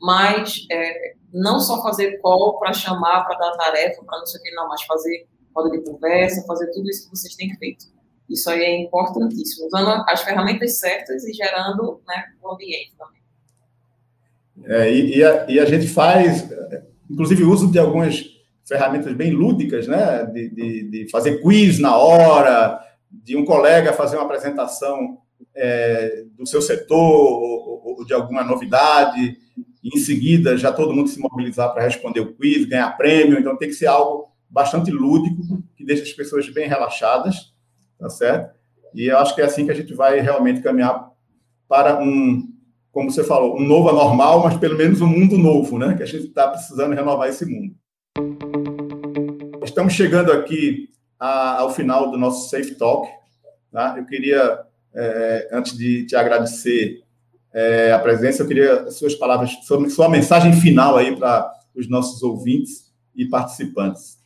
Mas 0.00 0.66
é, 0.72 1.14
não 1.32 1.60
só 1.60 1.80
fazer 1.82 2.18
call 2.20 2.58
para 2.58 2.72
chamar, 2.72 3.24
para 3.26 3.38
dar 3.38 3.52
tarefa, 3.52 4.02
para 4.04 4.18
não 4.18 4.26
sei 4.26 4.40
o 4.40 4.42
que, 4.42 4.50
não, 4.56 4.68
mas 4.68 4.82
fazer 4.82 5.28
roda 5.54 5.70
de 5.70 5.84
conversa, 5.84 6.44
fazer 6.48 6.68
tudo 6.72 6.88
isso 6.90 7.04
que 7.04 7.16
vocês 7.16 7.36
têm 7.36 7.54
feito. 7.58 7.84
Isso 8.30 8.48
aí 8.48 8.60
é 8.60 8.80
importantíssimo, 8.82 9.66
usando 9.66 10.04
as 10.08 10.22
ferramentas 10.22 10.78
certas 10.78 11.24
e 11.24 11.32
gerando 11.32 12.00
né, 12.06 12.24
o 12.40 12.52
ambiente 12.52 12.92
também. 12.96 13.20
É, 14.64 14.92
e, 14.92 15.16
e, 15.16 15.24
a, 15.24 15.46
e, 15.48 15.58
a, 15.58 15.64
gente 15.64 15.88
faz, 15.88 16.48
inclusive, 17.10 17.42
uso 17.42 17.70
de 17.70 17.78
algumas 17.78 18.24
ferramentas 18.66 19.12
bem 19.14 19.32
lúdicas, 19.32 19.88
né? 19.88 20.24
De, 20.26 20.48
de, 20.50 20.90
de 20.90 21.10
fazer 21.10 21.40
quiz 21.40 21.78
na 21.80 21.96
hora, 21.96 22.80
de 23.10 23.36
um 23.36 23.44
colega 23.44 23.92
fazer 23.92 24.16
uma 24.16 24.26
apresentação 24.26 25.18
é, 25.56 26.24
do 26.36 26.46
seu 26.46 26.62
setor 26.62 26.96
ou, 26.96 27.98
ou 27.98 28.04
de 28.04 28.14
alguma 28.14 28.44
novidade 28.44 29.36
e 29.82 29.96
em 29.96 29.98
seguida 29.98 30.56
já 30.56 30.72
todo 30.72 30.92
mundo 30.92 31.08
se 31.08 31.18
mobilizar 31.18 31.72
para 31.72 31.82
responder 31.82 32.20
o 32.20 32.34
quiz, 32.34 32.66
ganhar 32.66 32.96
prêmio. 32.96 33.38
Então 33.38 33.56
tem 33.56 33.68
que 33.68 33.74
ser 33.74 33.86
algo 33.86 34.30
bastante 34.48 34.90
lúdico, 34.90 35.62
que 35.76 35.84
deixa 35.84 36.02
as 36.02 36.12
pessoas 36.12 36.48
bem 36.50 36.68
relaxadas, 36.68 37.49
tá 38.00 38.08
certo? 38.08 38.58
E 38.94 39.06
eu 39.06 39.18
acho 39.18 39.34
que 39.34 39.42
é 39.42 39.44
assim 39.44 39.64
que 39.64 39.70
a 39.70 39.74
gente 39.74 39.94
vai 39.94 40.20
realmente 40.20 40.62
caminhar 40.62 41.10
para 41.68 42.00
um, 42.00 42.48
como 42.90 43.10
você 43.10 43.22
falou, 43.22 43.56
um 43.56 43.64
novo 43.64 43.88
anormal, 43.90 44.42
mas 44.42 44.56
pelo 44.56 44.76
menos 44.76 45.00
um 45.00 45.06
mundo 45.06 45.38
novo, 45.38 45.78
né? 45.78 45.94
Que 45.96 46.02
a 46.02 46.06
gente 46.06 46.26
está 46.26 46.48
precisando 46.48 46.94
renovar 46.94 47.28
esse 47.28 47.46
mundo. 47.46 47.74
Estamos 49.62 49.92
chegando 49.92 50.32
aqui 50.32 50.88
a, 51.18 51.58
ao 51.60 51.72
final 51.72 52.10
do 52.10 52.18
nosso 52.18 52.48
Safe 52.48 52.74
Talk. 52.74 53.08
Tá? 53.70 53.94
Eu 53.96 54.04
queria, 54.06 54.60
é, 54.92 55.48
antes 55.52 55.76
de 55.76 56.06
te 56.06 56.16
agradecer 56.16 57.04
é, 57.52 57.92
a 57.92 57.98
presença. 57.98 58.42
Eu 58.42 58.48
queria 58.48 58.90
suas 58.90 59.14
palavras, 59.14 59.50
sua, 59.62 59.88
sua 59.88 60.08
mensagem 60.08 60.52
final 60.52 60.96
aí 60.96 61.14
para 61.14 61.52
os 61.76 61.88
nossos 61.88 62.22
ouvintes 62.22 62.90
e 63.14 63.26
participantes. 63.26 64.19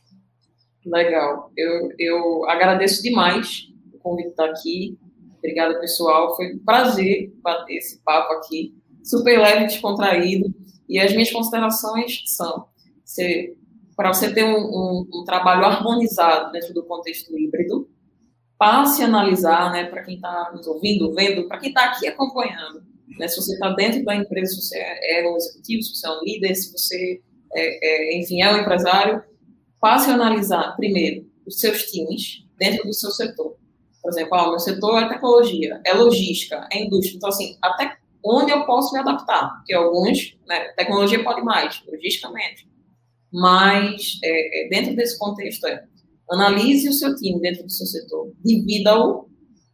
Legal. 0.85 1.51
Eu, 1.57 1.89
eu 1.97 2.49
agradeço 2.49 3.01
demais 3.01 3.67
o 3.93 3.97
convite 3.97 4.29
estar 4.29 4.45
aqui. 4.45 4.97
Obrigada, 5.37 5.79
pessoal. 5.79 6.35
Foi 6.35 6.53
um 6.53 6.59
prazer 6.59 7.33
bater 7.41 7.77
esse 7.77 7.99
papo 8.03 8.33
aqui. 8.33 8.75
Super 9.03 9.39
leve, 9.39 9.65
descontraído. 9.65 10.53
E 10.87 10.99
as 10.99 11.11
minhas 11.11 11.31
considerações 11.31 12.23
são: 12.27 12.67
para 13.95 14.13
você 14.13 14.33
ter 14.33 14.43
um, 14.43 14.57
um, 14.57 15.07
um, 15.13 15.23
trabalho 15.23 15.65
harmonizado 15.65 16.51
dentro 16.51 16.73
do 16.73 16.83
contexto 16.83 17.37
híbrido, 17.37 17.89
passe 18.57 19.01
a 19.01 19.05
analisar, 19.05 19.71
né, 19.71 19.85
para 19.85 20.03
quem 20.03 20.15
está 20.15 20.51
nos 20.53 20.67
ouvindo, 20.67 21.13
vendo, 21.13 21.47
para 21.47 21.59
quem 21.59 21.69
está 21.69 21.85
aqui 21.85 22.07
acompanhando, 22.07 22.83
né? 23.17 23.27
Se 23.27 23.37
você 23.37 23.53
está 23.53 23.69
dentro 23.73 24.03
da 24.03 24.15
empresa, 24.15 24.53
se 24.53 24.61
você 24.61 24.77
é 24.77 25.27
um 25.29 25.35
executivo, 25.35 25.81
se 25.81 25.95
você 25.95 26.07
é 26.07 26.11
um 26.11 26.23
líder, 26.23 26.55
se 26.55 26.71
você, 26.71 27.21
é, 27.53 28.15
é, 28.15 28.19
enfim, 28.19 28.41
é 28.41 28.53
um 28.53 28.57
empresário, 28.57 29.23
passe 29.85 30.09
a 30.09 30.15
analisar, 30.15 30.75
primeiro, 30.75 31.29
os 31.45 31.59
seus 31.59 31.83
times 31.91 32.43
dentro 32.57 32.87
do 32.87 32.93
seu 32.93 33.11
setor. 33.11 33.55
Por 34.01 34.09
exemplo, 34.09 34.33
ah, 34.33 34.49
meu 34.49 34.57
setor 34.57 35.03
é 35.03 35.07
tecnologia, 35.07 35.79
é 35.85 35.93
logística, 35.93 36.67
é 36.73 36.83
indústria. 36.83 37.17
Então, 37.17 37.29
assim, 37.29 37.55
até 37.61 37.95
onde 38.25 38.51
eu 38.51 38.65
posso 38.65 38.91
me 38.93 38.99
adaptar? 38.99 39.47
Porque 39.57 39.75
alguns, 39.75 40.35
né, 40.47 40.69
tecnologia 40.69 41.23
pode 41.23 41.43
mais, 41.43 41.83
logística 41.85 42.31
menos. 42.31 42.65
Mas, 43.31 44.17
é, 44.23 44.65
é 44.65 44.69
dentro 44.69 44.95
desse 44.95 45.19
contexto, 45.19 45.67
é, 45.67 45.83
analise 46.31 46.89
o 46.89 46.93
seu 46.93 47.15
time 47.15 47.39
dentro 47.39 47.61
do 47.61 47.71
seu 47.71 47.85
setor, 47.85 48.33
divida-o 48.43 49.29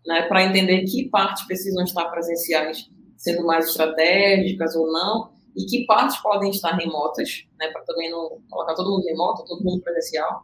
né, 0.06 0.24
para 0.24 0.44
entender 0.44 0.84
que 0.84 1.08
partes 1.08 1.46
precisam 1.46 1.86
estar 1.86 2.04
presenciais 2.10 2.90
sendo 3.16 3.46
mais 3.46 3.70
estratégicas 3.70 4.76
ou 4.76 4.92
não, 4.92 5.32
e 5.56 5.66
que 5.66 5.86
partes 5.86 6.18
podem 6.22 6.50
estar 6.52 6.76
remotas, 6.76 7.46
né, 7.60 7.68
para 7.72 7.82
também 7.84 8.10
não 8.10 8.40
colocar 8.50 8.74
todo 8.74 8.92
mundo 8.92 9.06
remoto, 9.06 9.46
todo 9.46 9.64
mundo 9.64 9.82
presencial. 9.82 10.44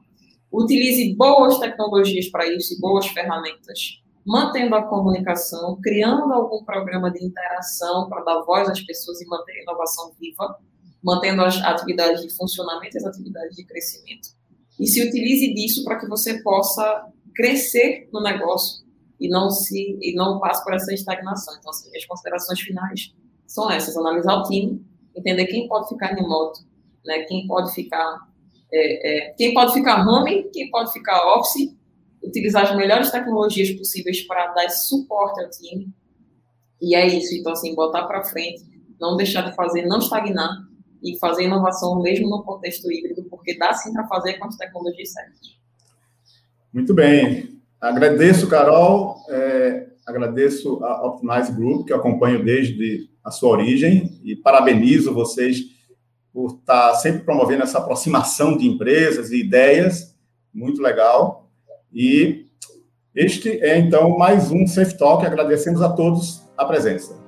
Utilize 0.52 1.16
boas 1.16 1.60
tecnologias 1.60 2.30
para 2.30 2.48
isso 2.48 2.74
e 2.74 2.80
boas 2.80 3.08
ferramentas, 3.08 4.02
mantendo 4.26 4.76
a 4.76 4.84
comunicação, 4.84 5.80
criando 5.82 6.34
algum 6.34 6.64
programa 6.64 7.12
de 7.12 7.24
interação 7.24 8.10
para 8.10 8.24
dar 8.24 8.42
voz 8.42 8.70
às 8.70 8.82
pessoas 8.82 9.22
e 9.22 9.28
manter 9.28 9.60
a 9.60 9.64
inovação 9.64 10.12
viva, 10.20 10.58
mantendo 11.04 11.44
as 11.44 11.62
atividades 11.62 12.22
de 12.22 12.36
funcionamento 12.36 12.98
e 12.98 13.00
as 13.00 13.06
atividades 13.06 13.56
de 13.56 13.66
crescimento. 13.66 14.30
E 14.80 14.88
se 14.88 15.08
utilize 15.08 15.54
disso 15.54 15.84
para 15.84 16.00
que 16.00 16.08
você 16.08 16.42
possa 16.42 17.08
crescer 17.36 18.10
no 18.12 18.22
negócio 18.22 18.86
e 19.20 19.30
não 19.30 19.50
se 19.50 19.98
e 20.02 20.16
não 20.16 20.40
passe 20.40 20.64
por 20.64 20.74
essa 20.74 20.94
estagnação. 20.94 21.56
Então, 21.58 21.70
assim, 21.70 21.90
as 21.96 22.06
considerações 22.06 22.60
finais 22.60 23.14
são 23.46 23.72
essas: 23.72 23.96
analisar 23.98 24.36
o 24.36 24.44
time, 24.44 24.86
entender 25.18 25.48
quem 25.48 25.68
pode 25.68 25.90
ficar 25.90 26.08
remoto, 26.08 26.60
né? 27.06 27.24
Quem 27.24 27.48
pode 27.48 27.74
ficar 27.74 28.28
é, 28.72 29.30
é, 29.30 29.34
quem 29.34 29.54
pode 29.54 29.74
ficar 29.74 30.06
home, 30.08 30.50
quem 30.52 30.70
pode 30.70 30.92
ficar 30.92 31.38
office, 31.38 31.74
utilizar 32.22 32.64
as 32.64 32.76
melhores 32.76 33.12
tecnologias 33.12 33.72
possíveis 33.72 34.22
para 34.24 34.48
dar 34.54 34.70
suporte 34.70 35.42
ao 35.42 35.50
time. 35.50 35.94
E 36.82 36.96
é 36.96 37.06
isso. 37.08 37.34
Então, 37.36 37.54
assim, 37.54 37.74
botar 37.74 38.04
para 38.04 38.24
frente, 38.24 38.64
não 39.00 39.16
deixar 39.16 39.50
de 39.50 39.56
fazer, 39.56 39.86
não 39.86 40.00
estagnar 40.00 40.68
e 41.02 41.18
fazer 41.20 41.44
inovação 41.44 42.02
mesmo 42.02 42.30
no 42.30 42.44
contexto 42.44 42.92
híbrido, 42.92 43.24
porque 43.30 43.58
dá 43.58 43.74
sim 43.74 43.94
para 43.94 44.08
fazer 44.08 44.34
com 44.34 44.48
as 44.48 44.58
tecnologias 44.58 45.14
certas. 45.14 45.58
Muito 46.74 46.94
bem. 46.94 47.58
Agradeço, 47.80 48.48
Carol, 48.48 49.24
é, 49.30 49.67
agradeço 50.18 50.84
a 50.84 51.06
Optimize 51.06 51.52
Group, 51.52 51.88
que 51.88 51.94
eu 51.94 51.98
acompanho 51.98 52.44
desde 52.44 53.10
a 53.24 53.32
sua 53.32 53.52
origem, 53.52 54.20
e 54.24 54.36
parabenizo 54.36 55.14
vocês 55.14 55.62
por 56.34 56.58
estar 56.60 56.94
sempre 56.96 57.24
promovendo 57.24 57.64
essa 57.64 57.80
aproximação 57.80 58.58
de 58.58 58.68
empresas 58.68 59.32
e 59.32 59.40
ideias, 59.40 60.16
muito 60.54 60.82
legal. 60.82 61.50
E 61.94 62.46
este 63.16 63.50
é, 63.62 63.78
então, 63.78 64.18
mais 64.18 64.52
um 64.52 64.68
Safe 64.68 64.98
Talk, 64.98 65.26
agradecemos 65.26 65.82
a 65.82 65.90
todos 65.90 66.44
a 66.58 66.66
presença. 66.66 67.27